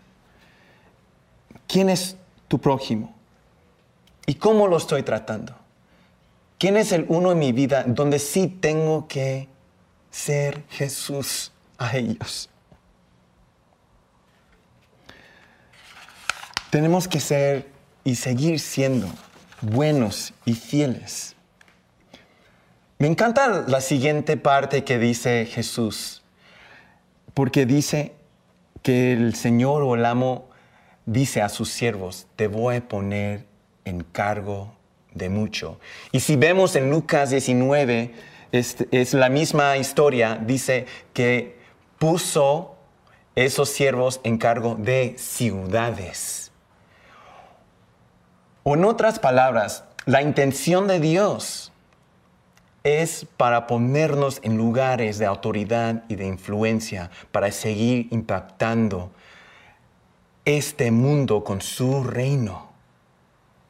¿Quién 1.68 1.90
es 1.90 2.18
tu 2.48 2.60
prójimo? 2.62 3.16
¿Y 4.26 4.36
cómo 4.36 4.68
lo 4.68 4.78
estoy 4.78 5.04
tratando? 5.04 5.56
¿Quién 6.60 6.78
es 6.78 6.92
el 6.92 7.06
uno 7.10 7.32
en 7.32 7.40
mi 7.40 7.52
vida 7.52 7.84
donde 7.88 8.20
sí 8.20 8.48
tengo 8.48 9.08
que 9.08 9.50
ser 10.12 10.64
Jesús 10.70 11.52
a 11.80 11.98
ellos? 11.98 12.51
Tenemos 16.72 17.10
que 17.10 17.20
ser 17.20 17.68
y 18.06 18.16
seguir 18.16 18.62
siendo 18.62 19.08
buenos 19.62 20.34
y 20.46 20.54
fieles. 20.54 21.36
Me 22.98 23.08
encanta 23.08 23.66
la 23.68 23.82
siguiente 23.82 24.38
parte 24.38 24.86
que 24.86 24.98
dice 24.98 25.46
Jesús, 25.46 26.24
porque 27.34 27.66
dice 27.66 28.14
que 28.84 29.12
el 29.12 29.36
Señor 29.36 29.84
o 29.84 29.96
el 29.96 30.06
amo 30.06 30.50
dice 31.06 31.42
a 31.42 31.50
sus 31.50 31.68
siervos, 31.70 32.28
te 32.38 32.48
voy 32.48 32.78
a 32.78 32.88
poner 32.88 33.46
en 33.84 34.06
cargo 34.06 34.74
de 35.14 35.28
mucho. 35.28 35.78
Y 36.14 36.22
si 36.22 36.38
vemos 36.38 36.78
en 36.78 36.90
Lucas 36.90 37.32
19, 37.32 38.14
es, 38.54 38.78
es 38.92 39.14
la 39.14 39.28
misma 39.28 39.76
historia, 39.76 40.40
dice 40.42 40.86
que 41.14 41.60
puso 42.00 42.78
esos 43.36 43.68
siervos 43.68 44.22
en 44.24 44.38
cargo 44.38 44.76
de 44.76 45.16
ciudades. 45.18 46.51
O 48.64 48.76
en 48.76 48.86
otras 48.86 49.18
palabras, 49.18 49.86
la 50.06 50.22
intención 50.22 50.88
de 50.88 51.00
Dios 51.00 51.72
es 52.84 53.26
para 53.38 53.68
ponernos 53.68 54.40
en 54.44 54.58
lugares 54.58 55.18
de 55.18 55.26
autoridad 55.26 56.04
y 56.08 56.16
de 56.16 56.28
influencia, 56.28 57.10
para 57.32 57.52
seguir 57.52 58.08
impactando 58.12 59.12
este 60.46 60.92
mundo 60.92 61.44
con 61.44 61.62
su 61.62 62.04
reino. 62.04 62.70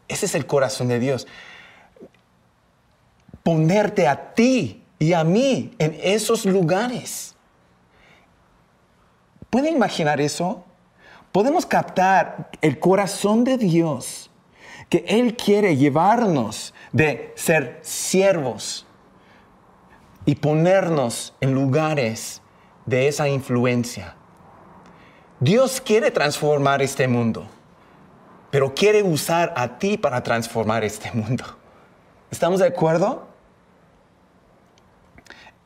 Ese 0.07 0.25
es 0.25 0.36
el 0.36 0.45
corazón 0.45 0.89
de 0.89 1.00
Dios. 1.00 1.27
Ponerte 3.43 4.07
a 4.07 4.33
ti 4.33 4.83
y 5.00 5.13
a 5.13 5.24
mí 5.24 5.74
en 5.79 5.98
esos 6.01 6.45
lugares. 6.45 7.36
¿Pueden 9.50 9.75
imaginar 9.75 10.19
eso? 10.21 10.63
Podemos 11.31 11.65
captar 11.65 12.50
el 12.62 12.79
corazón 12.79 13.43
de 13.43 13.57
Dios 13.57 14.30
que 14.91 15.05
Él 15.07 15.38
quiere 15.38 15.77
llevarnos 15.77 16.74
de 16.91 17.31
ser 17.38 17.79
siervos 17.81 18.86
y 20.25 20.36
ponernos 20.36 21.33
en 21.39 21.53
lugares 21.53 22.41
de 22.86 23.07
esa 23.07 23.29
influencia. 23.29 24.15
Dios 25.39 25.79
quiere 25.79 26.12
transformar 26.12 26.81
este 26.81 27.07
mundo, 27.07 27.48
pero 28.51 28.75
quiere 28.75 29.01
usar 29.01 29.53
a 29.55 29.79
ti 29.79 29.98
para 29.98 30.21
transformar 30.24 30.83
este 30.83 31.10
mundo. 31.13 31.45
¿Estamos 32.29 32.60
de 32.60 32.67
acuerdo? 32.67 33.29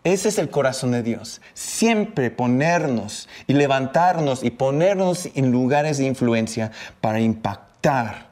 Ese 0.04 0.30
es 0.30 0.38
el 0.38 0.52
corazón 0.52 0.92
de 0.92 1.02
Dios. 1.02 1.42
Siempre 1.56 2.30
ponernos 2.30 3.28
y 3.48 3.54
levantarnos 3.54 4.44
y 4.44 4.52
ponernos 4.52 5.28
en 5.34 5.52
lugares 5.52 5.98
de 5.98 6.06
influencia 6.06 6.72
para 7.02 7.20
impactar 7.20 8.25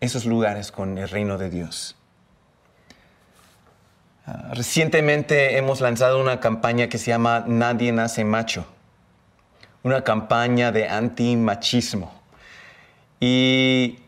esos 0.00 0.24
lugares 0.24 0.72
con 0.72 0.98
el 0.98 1.08
reino 1.08 1.38
de 1.38 1.50
Dios. 1.50 1.96
Ah, 4.26 4.50
recientemente 4.54 5.56
hemos 5.56 5.80
lanzado 5.80 6.20
una 6.20 6.40
campaña 6.40 6.88
que 6.88 6.98
se 6.98 7.10
llama 7.10 7.44
Nadie 7.46 7.92
nace 7.92 8.24
macho, 8.24 8.66
una 9.82 10.02
campaña 10.02 10.72
de 10.72 10.88
antimachismo. 10.88 12.12
Y 13.20 14.00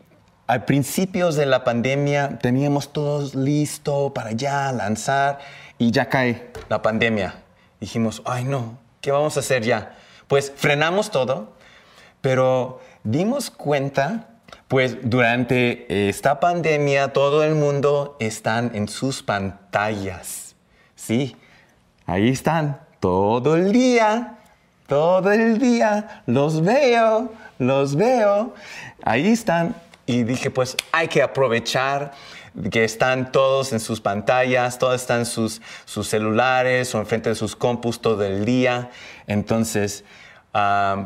al 0.47 0.65
principios 0.65 1.35
de 1.35 1.45
la 1.45 1.63
pandemia 1.63 2.39
teníamos 2.39 2.91
todos 2.91 3.35
listo 3.35 4.13
para 4.13 4.31
ya 4.31 4.71
lanzar 4.71 5.39
y 5.77 5.91
ya 5.91 6.09
cae 6.09 6.51
la 6.69 6.81
pandemia. 6.81 7.35
Dijimos, 7.79 8.21
ay 8.25 8.43
no, 8.43 8.77
¿qué 9.01 9.11
vamos 9.11 9.37
a 9.37 9.39
hacer 9.39 9.63
ya? 9.63 9.95
Pues 10.27 10.51
frenamos 10.55 11.11
todo, 11.11 11.53
pero 12.21 12.81
dimos 13.03 13.49
cuenta 13.49 14.28
pues 14.69 14.97
durante 15.01 16.09
esta 16.09 16.39
pandemia 16.39 17.11
todo 17.11 17.43
el 17.43 17.55
mundo 17.55 18.15
está 18.19 18.59
en 18.59 18.87
sus 18.87 19.23
pantallas. 19.23 20.55
Sí, 20.95 21.35
ahí 22.05 22.29
están 22.29 22.79
todo 22.99 23.55
el 23.55 23.71
día, 23.71 24.37
todo 24.85 25.31
el 25.31 25.57
día. 25.57 26.21
Los 26.27 26.61
veo, 26.63 27.33
los 27.57 27.95
veo. 27.95 28.53
Ahí 29.03 29.29
están. 29.29 29.75
Y 30.05 30.21
dije, 30.21 30.51
pues 30.51 30.77
hay 30.91 31.07
que 31.07 31.23
aprovechar 31.23 32.11
que 32.71 32.83
están 32.83 33.31
todos 33.31 33.73
en 33.73 33.79
sus 33.79 34.01
pantallas, 34.01 34.77
todos 34.77 35.01
están 35.01 35.21
en 35.21 35.25
sus, 35.25 35.63
sus 35.85 36.07
celulares 36.07 36.93
o 36.93 36.99
enfrente 36.99 37.29
de 37.29 37.35
sus 37.35 37.55
compus 37.55 38.01
todo 38.01 38.23
el 38.23 38.45
día. 38.45 38.91
Entonces, 39.25 40.03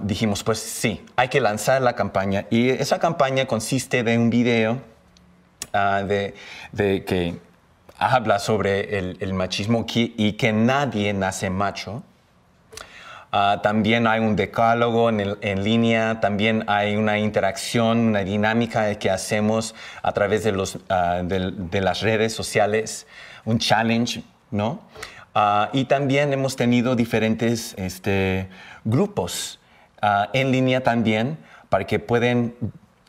dijimos, 0.04 0.44
pues 0.44 0.60
sí, 0.60 1.06
hay 1.16 1.28
que 1.28 1.42
lanzar 1.42 1.82
la 1.82 1.94
campaña. 1.94 2.46
Y 2.50 2.70
esa 2.70 3.00
campaña 3.00 3.46
consiste 3.46 4.04
de 4.04 4.18
un 4.18 4.30
video 4.30 4.82
ah, 5.74 6.04
de, 6.04 6.34
que 6.74 7.40
habla 7.98 8.40
sobre 8.40 8.98
el, 8.98 9.34
machismo 9.34 9.86
y 9.94 10.34
que 10.34 10.54
nadie 10.54 11.14
nace 11.14 11.50
macho. 11.50 12.04
Ah, 13.36 13.62
también 13.64 14.06
hay 14.06 14.20
un 14.20 14.36
decálogo 14.36 15.10
en, 15.10 15.64
línea, 15.64 16.20
también 16.20 16.66
hay 16.68 16.96
una 16.96 17.18
interacción, 17.18 17.98
una 17.98 18.24
dinámica 18.24 18.94
que 19.00 19.10
hacemos 19.10 19.74
a 20.04 20.12
través 20.12 20.44
de, 20.44 20.52
los, 20.52 20.78
ah, 20.88 21.22
de, 21.24 21.82
las 21.82 22.02
redes 22.02 22.32
sociales, 22.34 23.08
un 23.44 23.58
challenge, 23.58 24.24
¿no? 24.52 24.82
Y 25.74 25.86
también 25.86 26.32
hemos 26.32 26.56
tenido 26.56 26.96
diferentes 26.96 27.74
este, 27.78 28.50
grupos 28.84 29.60
ah, 30.02 30.30
en 30.34 30.52
línea 30.52 30.84
también 30.84 31.38
para 31.70 31.86
que 31.86 31.98
puedan 31.98 32.54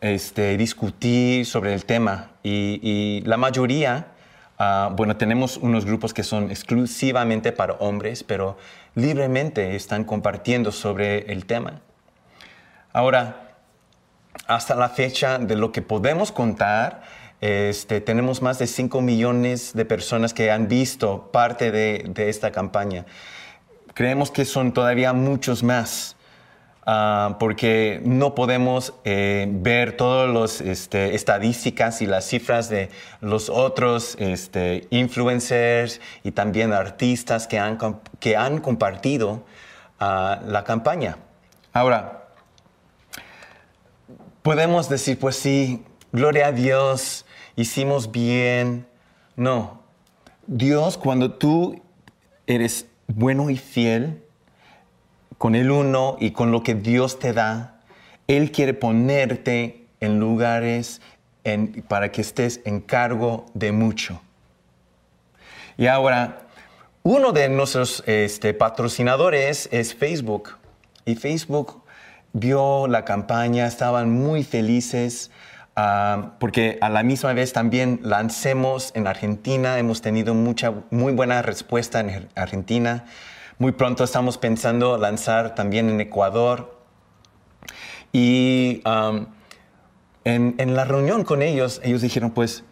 este, 0.00 0.56
discutir 0.56 1.44
sobre 1.44 1.74
el 1.74 1.84
tema. 1.84 2.30
Y, 2.42 3.22
la 3.26 3.36
mayoría, 3.36 4.06
ah, 4.58 4.90
bueno, 4.96 5.16
tenemos 5.16 5.58
unos 5.58 5.84
grupos 5.84 6.14
que 6.14 6.22
son 6.22 6.50
exclusivamente 6.50 7.52
para 7.52 7.74
hombres, 7.74 8.24
pero 8.24 8.56
libremente 8.94 9.76
están 9.76 10.04
compartiendo 10.04 10.72
sobre 10.72 11.30
el 11.32 11.44
tema. 11.44 11.80
Ahora, 12.92 13.56
hasta 14.46 14.74
la 14.74 14.88
fecha 14.88 15.38
de 15.38 15.56
lo 15.56 15.72
que 15.72 15.82
podemos 15.82 16.32
contar, 16.32 17.02
este, 17.44 18.00
tenemos 18.00 18.40
más 18.40 18.58
de 18.58 18.66
5 18.66 19.02
millones 19.02 19.74
de 19.74 19.84
personas 19.84 20.32
que 20.32 20.50
han 20.50 20.66
visto 20.66 21.30
parte 21.30 21.70
de, 21.70 22.10
esta 22.16 22.52
campaña. 22.52 23.04
Creemos 23.92 24.30
que 24.30 24.46
son 24.46 24.72
todavía 24.72 25.12
muchos 25.12 25.62
más. 25.62 26.16
Ah, 26.86 27.36
porque 27.38 28.00
no 28.02 28.34
podemos 28.34 28.94
eh, 29.04 29.46
ver 29.50 29.94
todas 29.94 30.30
las 30.30 30.62
este, 30.62 31.14
estadísticas 31.14 32.00
y 32.00 32.06
las 32.06 32.26
cifras 32.26 32.70
de 32.70 32.88
los 33.20 33.50
otros 33.50 34.16
este, 34.18 34.86
influencers 34.88 36.00
y 36.22 36.32
también 36.32 36.72
artistas 36.72 37.46
que 37.46 37.58
han, 37.58 37.78
que 38.20 38.36
han 38.36 38.58
compartido 38.58 39.44
ah, 40.00 40.40
la 40.46 40.64
campaña. 40.64 41.18
Ahora, 41.74 42.24
podemos 44.42 44.88
decir, 44.88 45.18
pues 45.18 45.36
sí, 45.36 45.84
gloria 46.12 46.46
a 46.46 46.52
Dios, 46.52 47.24
hicimos 47.56 48.10
bien. 48.10 48.86
No, 49.36 49.80
Dios 50.46 50.98
cuando 50.98 51.32
tú 51.32 51.82
eres 52.46 52.86
bueno 53.06 53.50
y 53.50 53.56
fiel 53.56 54.22
con 55.38 55.54
el 55.54 55.70
uno 55.70 56.16
y 56.20 56.30
con 56.30 56.52
lo 56.52 56.62
que 56.62 56.74
Dios 56.74 57.18
te 57.18 57.32
da, 57.32 57.80
Él 58.26 58.52
quiere 58.52 58.74
ponerte 58.74 59.86
en 60.00 60.18
lugares 60.18 61.00
para 61.88 62.10
que 62.10 62.20
estés 62.20 62.60
en 62.64 62.80
cargo 62.80 63.46
de 63.54 63.72
mucho. 63.72 64.20
Y 65.76 65.86
ahora, 65.86 66.46
uno 67.02 67.32
de 67.32 67.48
nuestros 67.48 68.02
este, 68.06 68.54
patrocinadores 68.54 69.68
es 69.72 69.94
Facebook. 69.94 70.56
Y 71.04 71.16
Facebook 71.16 71.82
vio 72.32 72.86
la 72.86 73.04
campaña, 73.04 73.66
estaban 73.66 74.10
muy 74.10 74.44
felices. 74.44 75.30
Ah, 75.76 76.34
porque 76.38 76.78
a 76.80 76.88
la 76.88 77.02
misma 77.02 77.32
vez 77.32 77.52
también 77.52 77.98
lancemos 78.02 78.92
en 78.94 79.08
Argentina, 79.08 79.78
hemos 79.78 80.02
tenido 80.02 80.32
mucha, 80.32 80.72
muy 80.90 81.12
buena 81.12 81.42
respuesta 81.42 82.00
en 82.00 82.28
Argentina. 82.36 83.06
Muy 83.58 83.72
pronto 83.72 84.04
estamos 84.04 84.38
pensando 84.38 84.98
lanzar 84.98 85.54
también 85.54 85.88
en 85.90 86.00
Ecuador. 86.00 86.78
Y 88.12 88.82
en, 88.84 89.34
en, 90.24 90.76
la 90.76 90.84
reunión 90.84 91.24
con 91.24 91.42
ellos, 91.42 91.80
ellos 91.82 92.02
dijeron, 92.02 92.30
pues, 92.30 92.62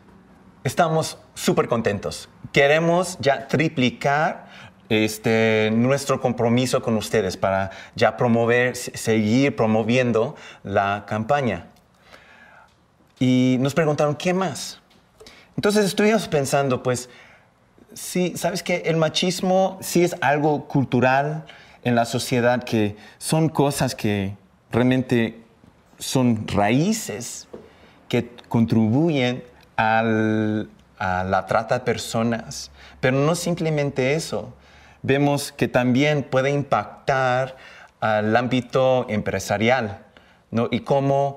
estamos 0.63 1.19
súper 1.35 1.67
contentos. 1.67 2.29
Queremos 2.53 3.19
ya 3.21 3.49
triplicar 3.49 4.47
este, 4.89 5.71
nuestro 5.73 6.21
compromiso 6.21 6.83
con 6.83 6.97
ustedes 6.97 7.37
para 7.37 7.71
ya 7.97 8.17
promover, 8.17 8.77
seguir 8.77 9.57
promoviendo 9.57 10.37
la 10.63 11.05
campaña. 11.09 11.72
Y 13.23 13.57
nos 13.61 13.73
preguntaron, 13.73 14.17
¿qué 14.17 14.35
más? 14.35 14.81
Entonces 15.55 15.85
estuvimos 15.85 16.27
pensando, 16.27 16.83
pues, 16.83 17.09
sí, 17.95 18.33
¿sabes 18.35 18.65
qué? 18.65 18.83
El 18.85 18.97
machismo 18.97 19.79
sí 19.81 20.03
es 20.03 20.17
algo 20.21 20.67
cultural 20.67 21.45
en 21.85 21.95
la 21.95 22.05
sociedad, 22.05 22.65
que 22.65 22.97
son 23.19 23.49
cosas 23.49 23.95
que 23.95 24.35
realmente 24.73 25.41
son 26.01 26.49
raíces 26.49 27.47
que 28.09 28.29
contribuyen 28.49 29.45
a 29.77 30.03
la 30.03 31.47
trata 31.47 31.79
de 31.79 31.85
personas. 31.85 32.73
Pero 32.99 33.19
no 33.19 33.37
simplemente 33.37 34.15
eso. 34.15 34.53
Vemos 35.03 35.53
que 35.53 35.69
también 35.69 36.25
puede 36.25 36.51
impactar 36.51 37.57
al 38.01 38.35
ámbito 38.35 39.07
empresarial, 39.09 40.05
¿no? 40.51 40.67
Y 40.73 40.81
cómo 40.81 41.37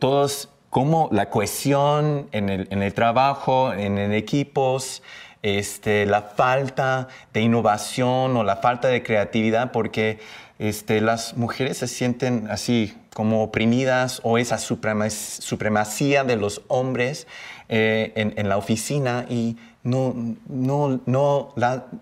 todos 0.00 0.48
cómo 0.78 1.08
la 1.10 1.28
cohesión 1.28 2.28
en 2.30 2.48
el, 2.48 2.94
trabajo, 2.94 3.72
en, 3.72 3.98
equipos, 4.12 5.02
este, 5.42 6.06
la 6.06 6.22
falta 6.22 7.08
de 7.32 7.40
innovación 7.40 8.36
o 8.36 8.44
la 8.44 8.54
falta 8.58 8.86
de 8.86 9.02
creatividad, 9.02 9.72
porque 9.72 10.20
este, 10.60 11.00
las 11.00 11.36
mujeres 11.36 11.78
se 11.78 11.88
sienten 11.88 12.46
así 12.48 12.96
como 13.12 13.42
oprimidas 13.42 14.20
o 14.22 14.38
esa 14.38 14.56
supremacía 14.56 16.22
de 16.22 16.36
los 16.36 16.62
hombres 16.68 17.26
eh, 17.68 18.12
en, 18.14 18.48
la 18.48 18.56
oficina 18.56 19.26
y 19.28 19.56
no, 19.82 20.14
no, 20.46 21.00
no, 21.06 21.54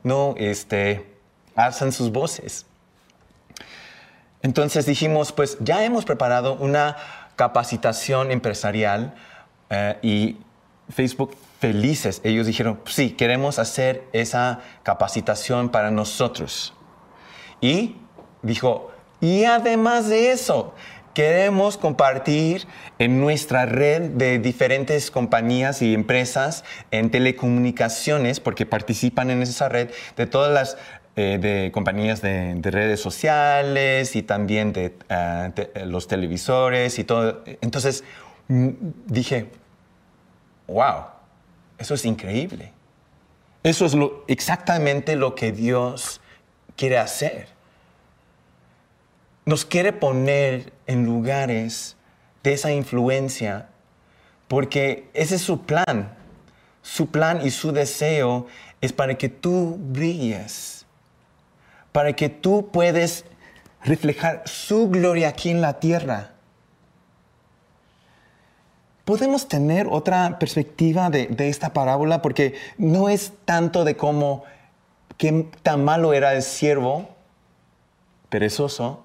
no 0.03 0.35
este, 0.37 1.07
alzan 1.55 1.93
sus 1.93 2.13
voces. 2.13 2.67
Entonces 4.43 4.85
dijimos, 4.85 5.33
pues 5.33 5.57
ya 5.61 5.83
hemos 5.83 6.05
preparado 6.05 6.57
una 6.57 6.99
capacitación 7.37 8.31
empresarial 8.33 9.15
eh, 9.71 9.99
y 10.03 10.37
Facebook 10.91 11.37
felices. 11.61 12.21
Ellos 12.25 12.47
dijeron, 12.47 12.81
sí, 12.87 13.11
queremos 13.11 13.59
hacer 13.59 14.05
esa 14.13 14.61
capacitación 14.83 15.69
para 15.71 15.91
nosotros. 15.91 16.75
Y 17.61 17.97
dijo, 18.43 18.91
y 19.21 19.45
además 19.45 20.09
de 20.09 20.33
eso, 20.33 20.75
queremos 21.15 21.79
compartir 21.79 22.67
en 22.99 23.21
nuestra 23.21 23.65
red 23.65 24.03
de 24.11 24.39
diferentes 24.39 25.11
compañías 25.11 25.81
y 25.81 25.95
empresas 25.95 26.63
en 26.91 27.11
telecomunicaciones, 27.11 28.39
porque 28.39 28.67
participan 28.67 29.31
en 29.31 29.41
esa 29.41 29.71
red, 29.71 29.91
de 30.17 30.27
todas 30.27 30.53
las 30.53 30.77
eh, 31.19 31.39
de 31.41 31.73
compañías 31.73 32.21
de, 32.21 32.61
redes 32.63 33.01
sociales 33.01 34.15
y 34.17 34.23
también 34.23 34.75
de, 34.75 34.95
ah, 35.09 35.51
eh, 35.57 35.87
los 35.87 36.09
televisores 36.09 36.99
y 36.99 37.05
todo. 37.05 37.43
Entonces 37.63 38.05
mm, 38.49 38.69
dije, 39.07 39.47
wow, 40.67 41.05
eso 41.79 41.95
es 41.95 42.05
increíble. 42.05 42.71
Eso 43.63 43.87
es 43.87 43.95
lo, 43.95 44.25
exactamente 44.29 45.17
lo 45.17 45.35
que 45.35 45.53
Dios 45.53 46.21
quiere 46.77 46.99
hacer. 46.99 47.49
Nos 49.47 49.65
quiere 49.65 49.95
poner 49.95 50.75
en 50.87 51.07
lugares 51.07 51.97
de 52.43 52.53
esa 52.53 52.73
influencia 52.73 53.71
porque 54.49 55.09
ese 55.15 55.37
es 55.37 55.41
su 55.41 55.63
plan. 55.63 56.15
Su 56.83 57.11
plan 57.11 57.41
y 57.43 57.51
su 57.51 57.73
deseo 57.73 58.47
es 58.83 58.93
para 58.93 59.17
que 59.17 59.31
tú 59.31 59.79
brilles 59.81 60.86
para 61.97 62.13
que 62.13 62.29
tú 62.29 62.69
puedes 62.71 63.25
reflejar 63.83 64.43
su 64.45 64.91
gloria 64.91 65.29
aquí 65.29 65.49
en 65.49 65.63
la 65.63 65.81
tierra. 65.81 66.33
Podemos 69.07 69.49
tener 69.49 69.87
otra 69.91 70.39
perspectiva 70.39 71.09
de, 71.09 71.35
esta 71.39 71.73
parábola 71.73 72.21
porque 72.21 72.55
no 72.77 73.09
es 73.09 73.33
tanto 73.47 73.83
de 73.85 73.97
cómo 73.97 74.45
qué 75.17 75.49
tan 75.63 75.87
malo 75.87 76.13
era 76.13 76.35
el 76.35 76.43
siervo 76.43 77.09
perezoso, 78.29 79.03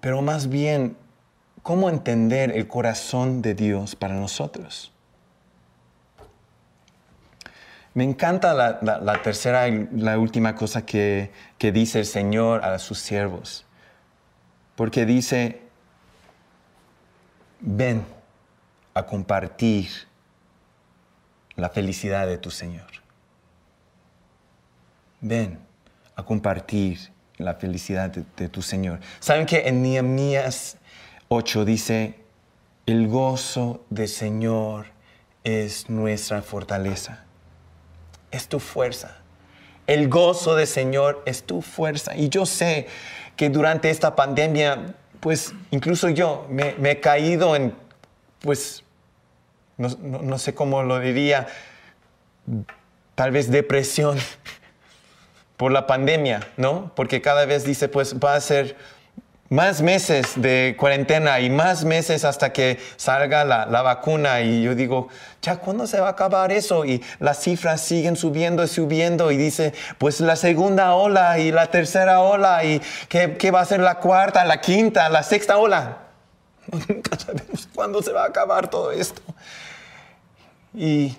pero 0.00 0.22
más 0.22 0.48
bien 0.48 0.96
cómo 1.64 1.90
entender 1.90 2.52
el 2.52 2.68
corazón 2.68 3.42
de 3.42 3.56
Dios 3.56 3.96
para 3.96 4.14
nosotros. 4.14 4.93
Me 7.94 8.02
encanta 8.02 8.54
la, 8.54 9.22
tercera 9.22 9.68
y 9.68 9.88
la 9.92 10.18
última 10.18 10.56
cosa 10.56 10.84
que, 10.84 11.30
dice 11.60 12.00
el 12.00 12.06
Señor 12.06 12.64
a 12.64 12.80
sus 12.80 12.98
siervos. 12.98 13.64
Porque 14.74 15.06
dice, 15.06 15.62
ven 17.60 18.04
a 18.94 19.06
compartir 19.06 19.88
la 21.54 21.70
felicidad 21.70 22.26
de 22.26 22.36
tu 22.36 22.50
Señor. 22.50 22.90
Ven 25.20 25.60
a 26.16 26.24
compartir 26.24 26.98
la 27.36 27.54
felicidad 27.54 28.10
de, 28.10 28.24
de 28.36 28.48
tu 28.48 28.60
Señor. 28.60 28.98
¿Saben 29.20 29.46
que 29.46 29.68
en 29.68 29.82
Nehemías 29.82 30.78
8 31.28 31.64
dice, 31.64 32.18
el 32.86 33.06
gozo 33.06 33.84
del 33.88 34.08
Señor 34.08 34.86
es 35.44 35.88
nuestra 35.88 36.42
fortaleza? 36.42 37.24
Es 38.34 38.48
tu 38.48 38.60
fuerza. 38.60 39.16
El 39.86 40.08
gozo 40.08 40.56
del 40.56 40.66
Señor 40.66 41.22
es 41.26 41.44
tu 41.44 41.62
fuerza. 41.62 42.16
Y 42.16 42.28
yo 42.28 42.46
sé 42.46 42.86
que 43.36 43.50
durante 43.50 43.90
esta 43.90 44.16
pandemia, 44.16 44.94
pues 45.20 45.52
incluso 45.70 46.08
yo 46.08 46.46
me, 46.48 46.74
he 46.90 47.00
caído 47.00 47.54
en, 47.54 47.74
pues, 48.40 48.82
no, 49.76 50.38
sé 50.38 50.54
cómo 50.54 50.82
lo 50.82 51.00
diría, 51.00 51.48
tal 53.14 53.30
vez 53.30 53.50
depresión 53.50 54.18
por 55.56 55.72
la 55.72 55.86
pandemia, 55.86 56.48
¿no? 56.56 56.92
Porque 56.94 57.20
cada 57.20 57.44
vez 57.44 57.64
dice, 57.64 57.88
pues 57.88 58.16
va 58.16 58.34
a 58.34 58.40
ser 58.40 58.76
más 59.50 59.82
meses 59.82 60.32
de 60.36 60.74
cuarentena 60.78 61.38
y 61.40 61.50
más 61.50 61.84
meses 61.84 62.24
hasta 62.24 62.52
que 62.52 62.78
salga 62.96 63.44
la, 63.44 63.66
la, 63.66 63.82
vacuna. 63.82 64.40
Y 64.40 64.62
yo 64.62 64.74
digo, 64.74 65.08
ya, 65.42 65.56
¿cuándo 65.56 65.86
se 65.86 66.00
va 66.00 66.08
a 66.08 66.10
acabar 66.12 66.50
eso? 66.50 66.84
Y 66.84 67.02
las 67.20 67.40
cifras 67.42 67.80
siguen 67.80 68.16
subiendo 68.16 68.64
y 68.64 68.68
subiendo. 68.68 69.30
Y 69.30 69.36
dice, 69.36 69.74
pues 69.98 70.20
la 70.20 70.36
segunda 70.36 70.94
ola 70.94 71.38
y 71.38 71.52
la 71.52 71.66
tercera 71.66 72.20
ola. 72.20 72.64
¿Y 72.64 72.80
qué, 73.08 73.36
qué 73.36 73.50
va 73.50 73.60
a 73.60 73.64
ser 73.64 73.80
la 73.80 73.96
cuarta, 73.96 74.44
la 74.44 74.60
quinta, 74.60 75.08
la 75.08 75.22
sexta 75.22 75.58
ola? 75.58 75.98
Nunca 76.88 77.18
sabemos 77.18 77.68
cuándo 77.74 78.02
se 78.02 78.12
va 78.12 78.24
a 78.24 78.28
acabar 78.28 78.68
todo 78.68 78.90
esto. 78.92 79.22
Y 80.74 81.16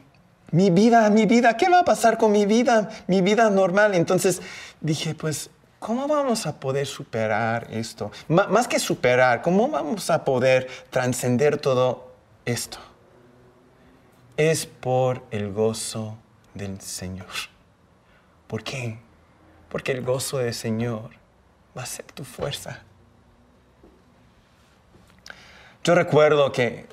mi 0.51 0.69
vida, 0.69 1.09
mi 1.09 1.25
vida, 1.25 1.55
¿qué 1.57 1.69
va 1.69 1.79
a 1.79 1.85
pasar 1.85 2.17
con 2.17 2.31
mi 2.31 2.45
vida? 2.45 2.89
Mi 3.07 3.21
vida 3.21 3.49
normal. 3.49 3.93
Entonces 3.93 4.41
dije, 4.81 5.15
pues 5.15 5.49
¿cómo 5.85 6.07
vamos 6.07 6.47
a 6.47 6.59
poder 6.59 6.87
superar 6.87 7.67
esto? 7.69 8.11
más 8.27 8.67
que 8.67 8.79
superar, 8.79 9.43
¿cómo 9.43 9.67
vamos 9.67 10.09
a 10.09 10.25
poder 10.25 10.67
trascender 10.89 11.57
todo 11.57 12.11
esto? 12.43 12.79
Es 14.35 14.65
por 14.65 15.21
el 15.29 15.53
gozo 15.53 16.17
del 16.55 16.81
Señor. 16.81 17.27
¿Por 18.47 18.63
qué? 18.63 18.97
Porque 19.69 19.91
el 19.91 20.01
gozo 20.01 20.39
del 20.39 20.55
Señor 20.55 21.11
va 21.77 21.83
a 21.83 21.85
ser 21.85 22.05
tu 22.05 22.23
fuerza. 22.23 22.81
Yo 25.83 25.93
recuerdo 25.93 26.51
que 26.51 26.87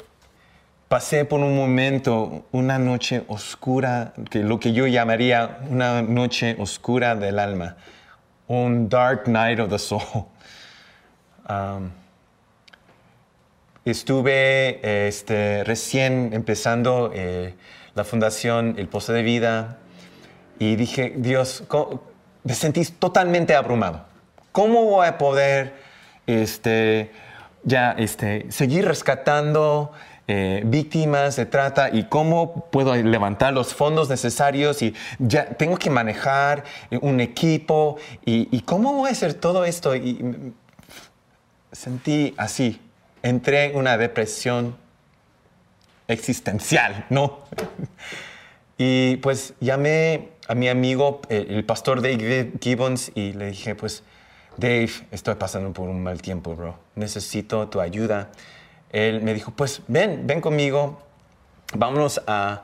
pasé 0.89 1.25
por 1.25 1.41
un 1.41 1.57
momento, 1.57 2.45
una 2.53 2.79
noche 2.79 3.25
oscura, 3.29 4.13
que 4.29 4.41
lo 4.41 4.61
que 4.61 4.75
yo 4.75 4.87
llamaría 4.87 5.61
una 5.71 6.03
noche 6.03 6.57
oscura 6.59 7.15
del 7.17 7.39
alma 7.39 7.79
un 8.49 8.89
dark 8.89 9.27
night 9.27 9.59
of 9.59 9.71
the 9.71 9.79
soul. 9.79 10.29
Um, 11.45 11.91
estuve 13.85 15.09
este, 15.09 15.65
recién 15.65 16.31
empezando 16.33 17.11
eh, 17.13 17.57
la 17.97 18.05
fundación 18.05 18.77
El 18.79 18.87
Pozo 18.87 19.13
de 19.13 19.23
Vida 19.23 19.79
y 20.61 20.77
dije, 20.77 21.15
Dios, 21.17 21.65
me 22.45 22.55
sentí 22.55 22.85
totalmente 22.85 23.57
abrumado. 23.57 24.05
¿Cómo 24.53 24.85
voy 24.85 25.09
a 25.09 25.19
poder 25.19 25.75
este, 26.29 27.11
ya 27.65 27.93
este, 27.99 28.51
seguir 28.51 28.87
rescatando 28.87 29.93
eh, 30.29 30.63
víctimas 30.65 31.35
de 31.35 31.47
trata 31.47 31.91
y 31.93 32.05
cómo 32.05 32.67
puedo 32.71 32.95
levantar 32.95 33.53
los 33.53 33.75
fondos 33.75 34.09
necesarios 34.09 34.81
y 34.81 34.95
ya 35.19 35.47
tengo 35.47 35.77
que 35.77 35.91
manejar 35.91 36.63
un 37.01 37.21
equipo 37.21 37.97
y, 38.25 38.61
cómo 38.61 38.93
voy 38.93 39.09
a 39.09 39.13
hacer 39.13 39.35
todo 39.35 39.65
esto. 39.65 39.97
Y 39.97 40.55
sentí 41.73 42.35
así, 42.37 42.81
entré 43.23 43.73
en 43.73 43.77
una 43.77 43.99
depresión 43.99 44.77
existencial, 46.07 47.05
¿no? 47.11 47.41
y 48.79 49.17
pues 49.17 49.55
llamé 49.61 50.29
a 50.47 50.55
mi 50.55 50.69
amigo, 50.69 51.21
el 51.29 51.65
pastor 51.65 52.01
Dave 52.01 52.53
Gibbons, 52.61 53.11
y 53.15 53.33
le 53.33 53.51
dije, 53.51 53.75
pues, 53.75 54.05
Dave, 54.57 54.91
estoy 55.11 55.35
pasando 55.35 55.73
por 55.73 55.89
un 55.89 56.03
mal 56.03 56.21
tiempo, 56.21 56.55
bro. 56.55 56.79
Necesito 56.95 57.69
tu 57.69 57.81
ayuda 57.81 58.31
él 58.93 59.23
me 59.23 59.35
dijo, 59.35 59.53
pues 59.53 59.83
ven, 59.89 60.27
ven 60.27 60.41
conmigo, 60.41 61.03
vámonos 61.75 62.21
a, 62.27 62.63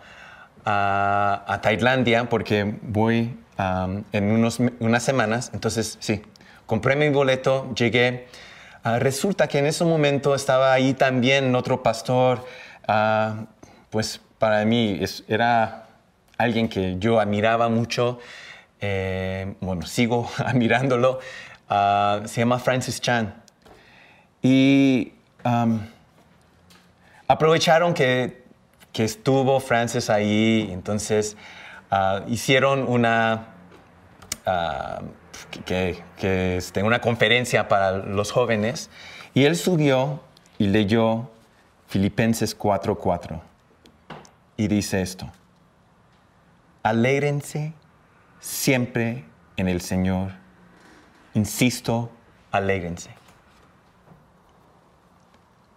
a, 0.64 1.60
Tailandia 1.62 2.28
porque 2.28 2.74
voy 2.82 3.36
en 4.12 4.24
unos, 4.30 4.60
unas 4.80 5.02
semanas. 5.02 5.50
Entonces, 5.54 5.96
sí, 6.00 6.22
compré 6.66 6.96
mi 6.96 7.08
boleto, 7.08 7.72
llegué. 7.74 8.28
Ah, 8.84 8.98
resulta 8.98 9.48
que 9.48 9.58
en 9.58 9.66
ese 9.66 9.84
momento 9.84 10.34
estaba 10.34 10.72
ahí 10.72 10.94
también 10.94 11.54
otro 11.54 11.82
pastor, 11.82 12.44
ah, 12.86 13.46
pues 13.90 14.20
para 14.38 14.64
mí 14.64 15.00
era 15.26 15.88
alguien 16.36 16.68
que 16.68 16.96
yo 16.98 17.18
admiraba 17.18 17.68
mucho, 17.68 18.20
eh, 18.80 19.54
bueno, 19.60 19.82
sigo 19.82 20.30
admirándolo, 20.38 21.18
ah, 21.68 22.20
se 22.26 22.40
llama 22.40 22.58
Francis 22.58 23.00
Chan. 23.00 23.34
Y 24.42 25.12
aprovecharon 27.28 27.94
que, 27.94 28.42
que 28.92 29.04
estuvo 29.04 29.60
Francis 29.60 30.10
ahí, 30.10 30.68
entonces 30.72 31.36
uh, 31.92 32.28
hicieron 32.28 32.88
una, 32.88 33.48
que, 35.64 36.02
que 36.16 36.56
este, 36.56 36.82
una 36.82 37.00
conferencia 37.00 37.68
para 37.68 37.92
los 37.92 38.32
jóvenes 38.32 38.90
y 39.34 39.44
él 39.44 39.56
subió 39.56 40.20
y 40.58 40.68
leyó 40.68 41.30
Filipenses 41.86 42.58
4:4 42.58 43.40
y 44.56 44.68
dice 44.68 45.02
esto, 45.02 45.30
alégrense 46.82 47.72
siempre 48.40 49.24
en 49.56 49.68
el 49.68 49.80
Señor, 49.80 50.32
insisto, 51.34 52.10
alégrense. 52.50 53.10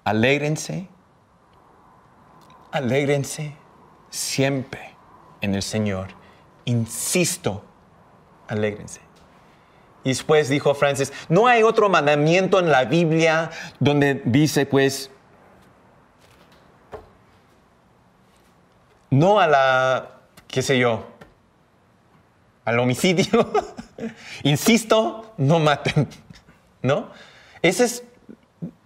Alégrense 0.04 0.88
Alégrense 2.72 3.54
siempre 4.10 4.96
en 5.42 5.56
el 5.56 5.62
Señor. 5.62 6.10
Insisto, 6.66 7.64
alégrense. 8.48 9.02
Y 10.04 10.10
después 10.10 10.50
dijo 10.50 10.74
Francis, 10.74 11.14
no 11.30 11.48
hay 11.48 11.64
otro 11.64 11.90
mandamiento 11.90 12.60
en 12.60 12.72
la 12.72 12.86
Biblia 12.86 13.52
donde 13.80 14.22
dice, 14.26 14.66
pues, 14.66 15.12
no 19.10 19.40
a 19.40 19.48
la, 19.48 20.12
qué 20.48 20.62
sé 20.62 20.80
yo, 20.80 21.06
al 22.66 22.80
homicidio. 22.80 23.52
Insisto, 24.44 25.34
no 25.38 25.60
maten. 25.60 26.08
¿No? 26.82 27.10
es, 27.62 28.04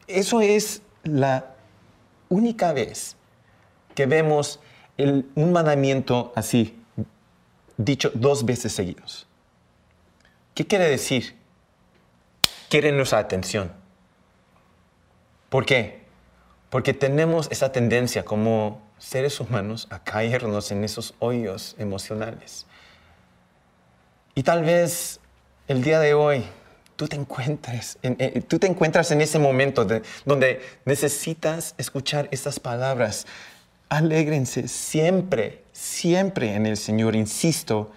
eso 0.08 0.42
es 0.42 0.82
la 1.04 1.56
única 2.28 2.74
vez 2.74 3.16
que 3.96 4.06
vemos 4.06 4.60
un 4.98 5.52
mandamiento 5.52 6.32
así, 6.36 6.80
dicho 7.78 8.12
dos 8.14 8.46
veces 8.46 8.74
seguidos. 8.74 9.28
¿Qué 10.54 10.66
quiere 10.66 10.90
decir? 10.90 11.36
Quiere 12.70 12.92
nuestra 12.92 13.20
atención. 13.20 13.72
¿Por 15.50 15.66
qué? 15.66 16.04
Porque 16.70 16.94
tenemos 16.94 17.48
esa 17.52 17.72
tendencia 17.72 18.24
como 18.24 18.82
seres 18.98 19.40
humanos 19.40 19.88
a 19.90 20.04
caernos 20.04 20.72
en 20.72 20.84
esos 20.84 21.14
hoyos 21.20 21.76
emocionales. 21.78 22.66
Y 24.34 24.44
tal 24.44 24.64
vez 24.64 25.20
el 25.68 25.84
día 25.84 26.00
de 26.00 26.14
hoy 26.14 26.46
tú 26.96 27.08
te 27.08 27.16
encuentres 27.16 27.98
en, 28.02 28.16
eh, 28.20 28.42
tú 28.48 28.60
te 28.60 28.68
encuentras 28.68 29.12
en 29.12 29.22
ese 29.22 29.40
momento 29.40 29.86
donde 30.26 30.62
necesitas 30.86 31.76
escuchar 31.78 32.28
estas 32.32 32.60
palabras 32.60 33.26
Alégrense 33.96 34.68
siempre, 34.68 35.64
siempre 35.72 36.54
en 36.54 36.66
el 36.66 36.76
Señor, 36.76 37.16
insisto, 37.16 37.94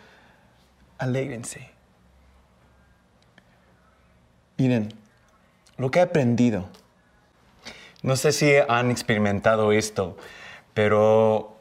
alégrense. 0.97 1.73
Miren, 4.59 4.95
lo 5.77 5.91
que 5.91 5.99
he 5.99 6.03
aprendido, 6.03 6.69
no 8.03 8.15
sé 8.15 8.31
si 8.31 8.53
han 8.69 8.93
experimentado 8.93 9.73
esto, 9.73 10.17
pero 10.73 11.57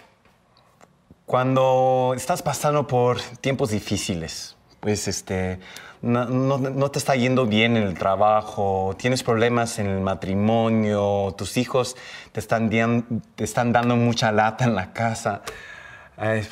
cuando 1.25 2.13
estás 2.15 2.43
pasando 2.43 2.85
por 2.85 3.19
tiempos 3.41 3.71
difíciles, 3.71 4.55
pues 4.79 5.07
este, 5.07 5.59
no, 6.01 6.91
te 6.91 6.99
está 6.99 7.15
yendo 7.15 7.45
bien 7.45 7.77
en 7.77 7.83
el 7.83 7.97
trabajo, 7.97 8.95
tienes 8.97 9.23
problemas 9.23 9.79
en 9.79 9.87
el 9.87 10.01
matrimonio, 10.01 11.33
tus 11.37 11.57
hijos 11.57 11.95
te 12.31 12.39
están, 12.39 12.69
te 12.69 13.43
están 13.43 13.71
dando 13.71 13.95
mucha 13.95 14.31
lata 14.31 14.65
en 14.65 14.75
la 14.75 14.93
casa, 14.93 15.41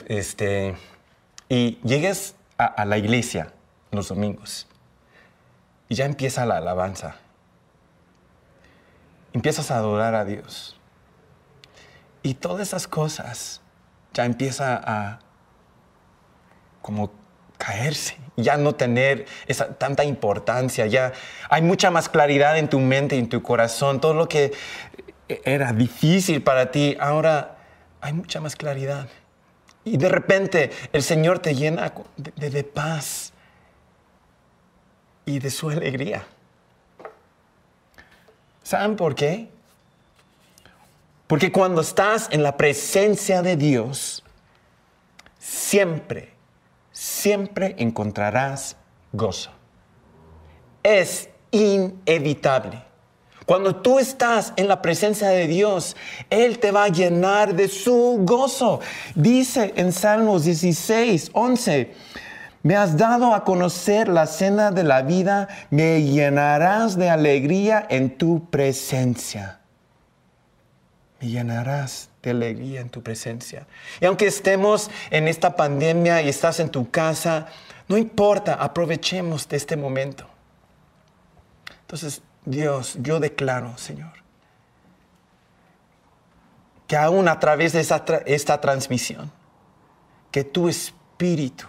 este, 0.07 0.75
y 1.49 1.79
llegues 1.83 2.35
a, 2.57 2.85
la 2.85 2.97
iglesia 2.97 3.53
los 3.91 4.09
domingos 4.09 4.67
y 5.89 5.95
ya 5.95 6.05
empieza 6.05 6.45
la 6.45 6.57
alabanza. 6.57 7.15
Empiezas 9.33 9.69
a 9.69 9.77
adorar 9.77 10.15
a 10.15 10.25
Dios. 10.25 10.79
Y 12.23 12.35
todas 12.35 12.67
esas 12.67 12.87
cosas 12.87 13.61
ya 14.13 14.25
empieza 14.25 14.81
a 14.83 15.19
como 16.81 17.11
caerse, 17.65 18.17
ya 18.35 18.57
no 18.57 18.75
tener 18.75 19.25
esa 19.47 19.73
tanta 19.73 20.03
importancia, 20.03 20.85
ya 20.85 21.13
hay 21.49 21.61
mucha 21.61 21.89
más 21.89 22.09
claridad 22.09 22.57
en 22.57 22.69
tu 22.69 22.79
mente 22.79 23.15
y 23.15 23.19
en 23.19 23.29
tu 23.29 23.41
corazón, 23.41 23.99
todo 23.99 24.13
lo 24.13 24.27
que 24.27 24.53
era 25.27 25.73
difícil 25.73 26.43
para 26.43 26.69
ti, 26.69 26.95
ahora 26.99 27.57
hay 28.01 28.13
mucha 28.13 28.39
más 28.39 28.55
claridad. 28.55 29.07
Y 29.83 29.97
de 29.97 30.09
repente 30.09 30.71
el 30.93 31.01
Señor 31.01 31.39
te 31.39 31.55
llena 31.55 31.91
de, 32.17 32.49
de 32.49 32.63
paz 32.63 33.33
y 35.25 35.39
de 35.39 35.49
su 35.49 35.69
alegría. 35.69 36.27
¿Saben 38.61 38.95
por 38.95 39.15
qué? 39.15 39.49
Porque 41.25 41.51
cuando 41.51 41.81
estás 41.81 42.27
en 42.31 42.43
la 42.43 42.57
presencia 42.57 43.41
de 43.41 43.55
Dios, 43.55 44.23
siempre, 45.39 46.34
siempre 47.05 47.75
encontrarás 47.77 48.77
gozo. 49.13 49.51
Es 50.81 51.29
inevitable. 51.51 52.83
Cuando 53.45 53.75
tú 53.75 53.99
estás 53.99 54.53
en 54.55 54.67
la 54.67 54.81
presencia 54.81 55.27
de 55.27 55.45
Dios, 55.45 55.95
Él 56.31 56.57
te 56.57 56.71
va 56.71 56.85
a 56.85 56.87
llenar 56.87 57.53
de 57.53 57.67
su 57.67 58.17
gozo. 58.21 58.79
Dice 59.13 59.71
en 59.75 59.91
Salmos 59.91 60.45
16, 60.45 61.29
11, 61.33 61.93
me 62.63 62.75
has 62.75 62.97
dado 62.97 63.35
a 63.35 63.43
conocer 63.43 64.07
la 64.07 64.25
cena 64.25 64.71
de 64.71 64.83
la 64.83 65.03
vida, 65.03 65.47
me 65.69 66.01
llenarás 66.01 66.97
de 66.97 67.11
alegría 67.11 67.85
en 67.87 68.17
tu 68.17 68.49
presencia. 68.49 69.59
Me 71.21 71.27
llenarás 71.27 72.09
de 72.21 72.31
alegría 72.31 72.81
en 72.81 72.89
tu 72.89 73.01
presencia. 73.01 73.67
Y 74.01 74.05
aunque 74.05 74.27
estemos 74.27 74.89
en 75.11 75.27
esta 75.27 75.55
pandemia 75.55 76.21
y 76.21 76.29
estás 76.29 76.59
en 76.59 76.69
tu 76.69 76.89
casa, 76.89 77.47
no 77.87 77.97
importa, 77.97 78.55
aprovechemos 78.55 79.47
de 79.47 79.57
este 79.57 79.77
momento. 79.77 80.27
Entonces, 81.81 82.21
Dios, 82.45 82.97
yo 82.99 83.19
declaro, 83.19 83.77
Señor, 83.77 84.13
que 86.87 86.97
aún 86.97 87.27
a 87.27 87.39
través 87.39 87.73
de 87.73 87.79
esta, 87.79 88.61
transmisión, 88.61 89.31
que 90.31 90.43
tu 90.43 90.69
espíritu 90.69 91.65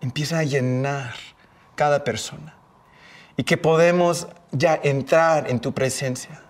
empieza 0.00 0.38
a 0.38 0.44
llenar 0.44 1.14
cada 1.74 2.02
persona 2.02 2.54
y 3.36 3.44
que 3.44 3.56
podemos 3.56 4.26
ya 4.50 4.80
entrar 4.82 5.50
en 5.50 5.60
tu 5.60 5.72
presencia. 5.72 6.42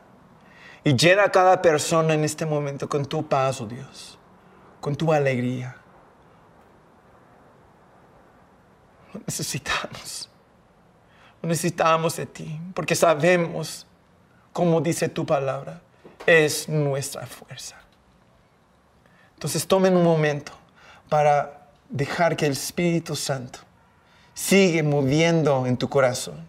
Y 0.89 0.97
llena 0.97 1.25
a 1.25 1.31
cada 1.31 1.61
persona 1.61 2.15
en 2.15 2.25
este 2.25 2.47
momento 2.47 2.89
con 2.89 3.05
tu 3.05 3.29
paz, 3.29 3.61
oh 3.61 3.67
Dios, 3.67 4.19
con 4.81 4.97
tu 4.97 5.13
alegría. 5.13 5.77
necesitamos 9.27 10.31
necesitamos 11.43 12.17
de 12.17 12.25
ti, 12.25 12.59
porque 12.75 12.95
sabemos, 12.95 13.87
como 14.55 14.81
dice 14.81 15.11
tu 15.11 15.27
palabra, 15.27 15.83
es 16.25 16.71
nuestra 16.71 17.27
fuerza. 17.27 17.77
Entonces 19.35 19.67
tomen 19.67 19.95
un 19.95 20.05
momento 20.05 20.53
para 21.11 21.69
dejar 21.91 22.35
que 22.35 22.47
el 22.47 22.53
Espíritu 22.53 23.15
Santo 23.15 23.59
sigue 24.33 24.83
moviendo 24.83 25.67
en 25.67 25.77
tu 25.77 25.91
corazón. 25.91 26.49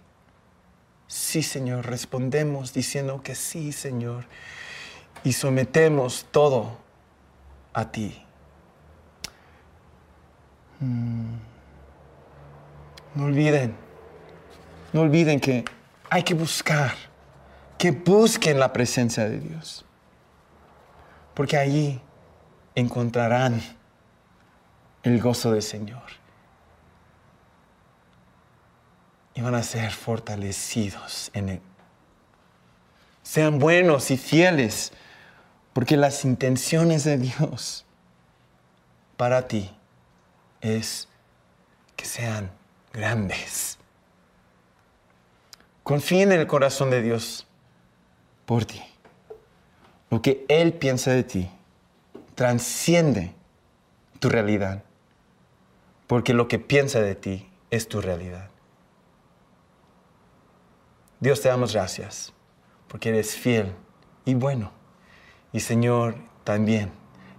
Sí, 1.09 1.43
Señor, 1.43 1.87
respondemos 1.87 2.73
diciendo 2.73 3.21
que 3.21 3.35
sí, 3.35 3.73
Señor, 3.73 4.23
y 5.25 5.33
sometemos 5.33 6.25
todo 6.31 6.77
a 7.73 7.91
ti. 7.91 8.23
Mm. 10.79 11.35
No 13.15 13.25
olviden 13.25 13.89
no 14.91 15.01
olviden 15.01 15.39
que 15.39 15.65
hay 16.09 16.23
que 16.23 16.33
buscar, 16.33 16.95
que 17.77 17.91
busquen 17.91 18.59
la 18.59 18.73
presencia 18.73 19.29
de 19.29 19.39
Dios. 19.39 19.85
Porque 21.35 21.57
allí 21.57 22.01
encontrarán 22.75 23.61
el 25.03 25.21
gozo 25.21 25.51
del 25.51 25.61
Señor. 25.61 26.18
Y 29.39 29.41
van 29.41 29.55
a 29.55 29.63
ser 29.63 29.89
fortalecidos 29.91 31.31
en 31.33 31.47
Él. 31.47 31.61
Sean 33.23 33.57
buenos 33.57 34.11
y 34.11 34.17
fieles, 34.17 34.91
porque 35.71 35.95
las 35.95 36.25
intenciones 36.25 37.05
de 37.05 37.17
Dios 37.17 37.85
para 39.15 39.47
ti 39.47 39.73
es 40.59 41.07
que 41.95 42.03
sean 42.03 42.51
grandes 42.91 43.77
Confíen 45.83 46.33
en 46.33 46.41
el 46.41 46.47
corazón 46.47 46.89
de 46.89 47.01
Dios 47.01 47.47
por 48.45 48.65
ti. 48.65 48.81
Lo 50.09 50.21
que 50.21 50.43
Él 50.49 50.73
piensa 50.73 51.11
de 51.11 51.23
ti 51.23 51.49
transciende 52.35 53.33
tu 54.19 54.27
realidad, 54.27 54.83
porque 56.07 56.33
lo 56.33 56.49
que 56.49 56.59
piensa 56.59 56.99
de 56.99 57.15
ti 57.15 57.49
es 57.71 57.87
tu 57.87 58.01
realidad. 58.01 58.49
Dios 61.19 61.41
te 61.41 61.49
damos 61.49 61.73
gracias, 61.73 62.31
porque 62.87 63.09
eres 63.09 63.35
fiel 63.35 63.73
y 64.23 64.35
bueno. 64.35 64.71
Y 65.51 65.59
Señor, 65.59 66.15
también 66.45 66.91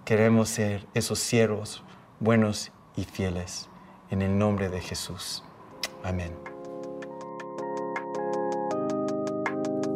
queremos 0.05 0.51
ser 0.51 0.87
esos 0.93 1.19
siervos 1.19 1.83
buenos 2.19 2.73
y 2.97 3.05
fieles. 3.05 3.69
En 4.11 4.23
el 4.23 4.37
nombre 4.37 4.69
de 4.69 4.81
Jesús. 4.81 5.45
Amén. 6.03 6.37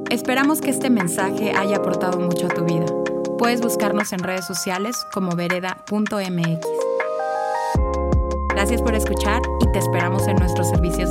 Esperamos 0.09 0.61
que 0.61 0.70
este 0.70 0.88
mensaje 0.88 1.53
haya 1.57 1.79
aportado 1.79 2.20
mucho 2.20 2.47
a 2.47 2.51
tu 2.51 2.64
vida. 2.64 2.87
Puedes 3.37 3.61
buscarnos 3.61 4.12
en 4.12 4.20
redes 4.20 4.47
sociales 4.47 4.97
como 5.12 5.35
vereda.mx. 5.35 6.66
Gracias 8.51 8.81
por 8.81 8.94
escuchar 8.94 9.42
y 9.61 9.73
te 9.73 9.81
esperamos 9.81 10.29
en 10.29 10.37
nuestro 10.37 10.62
servicio 10.62 11.09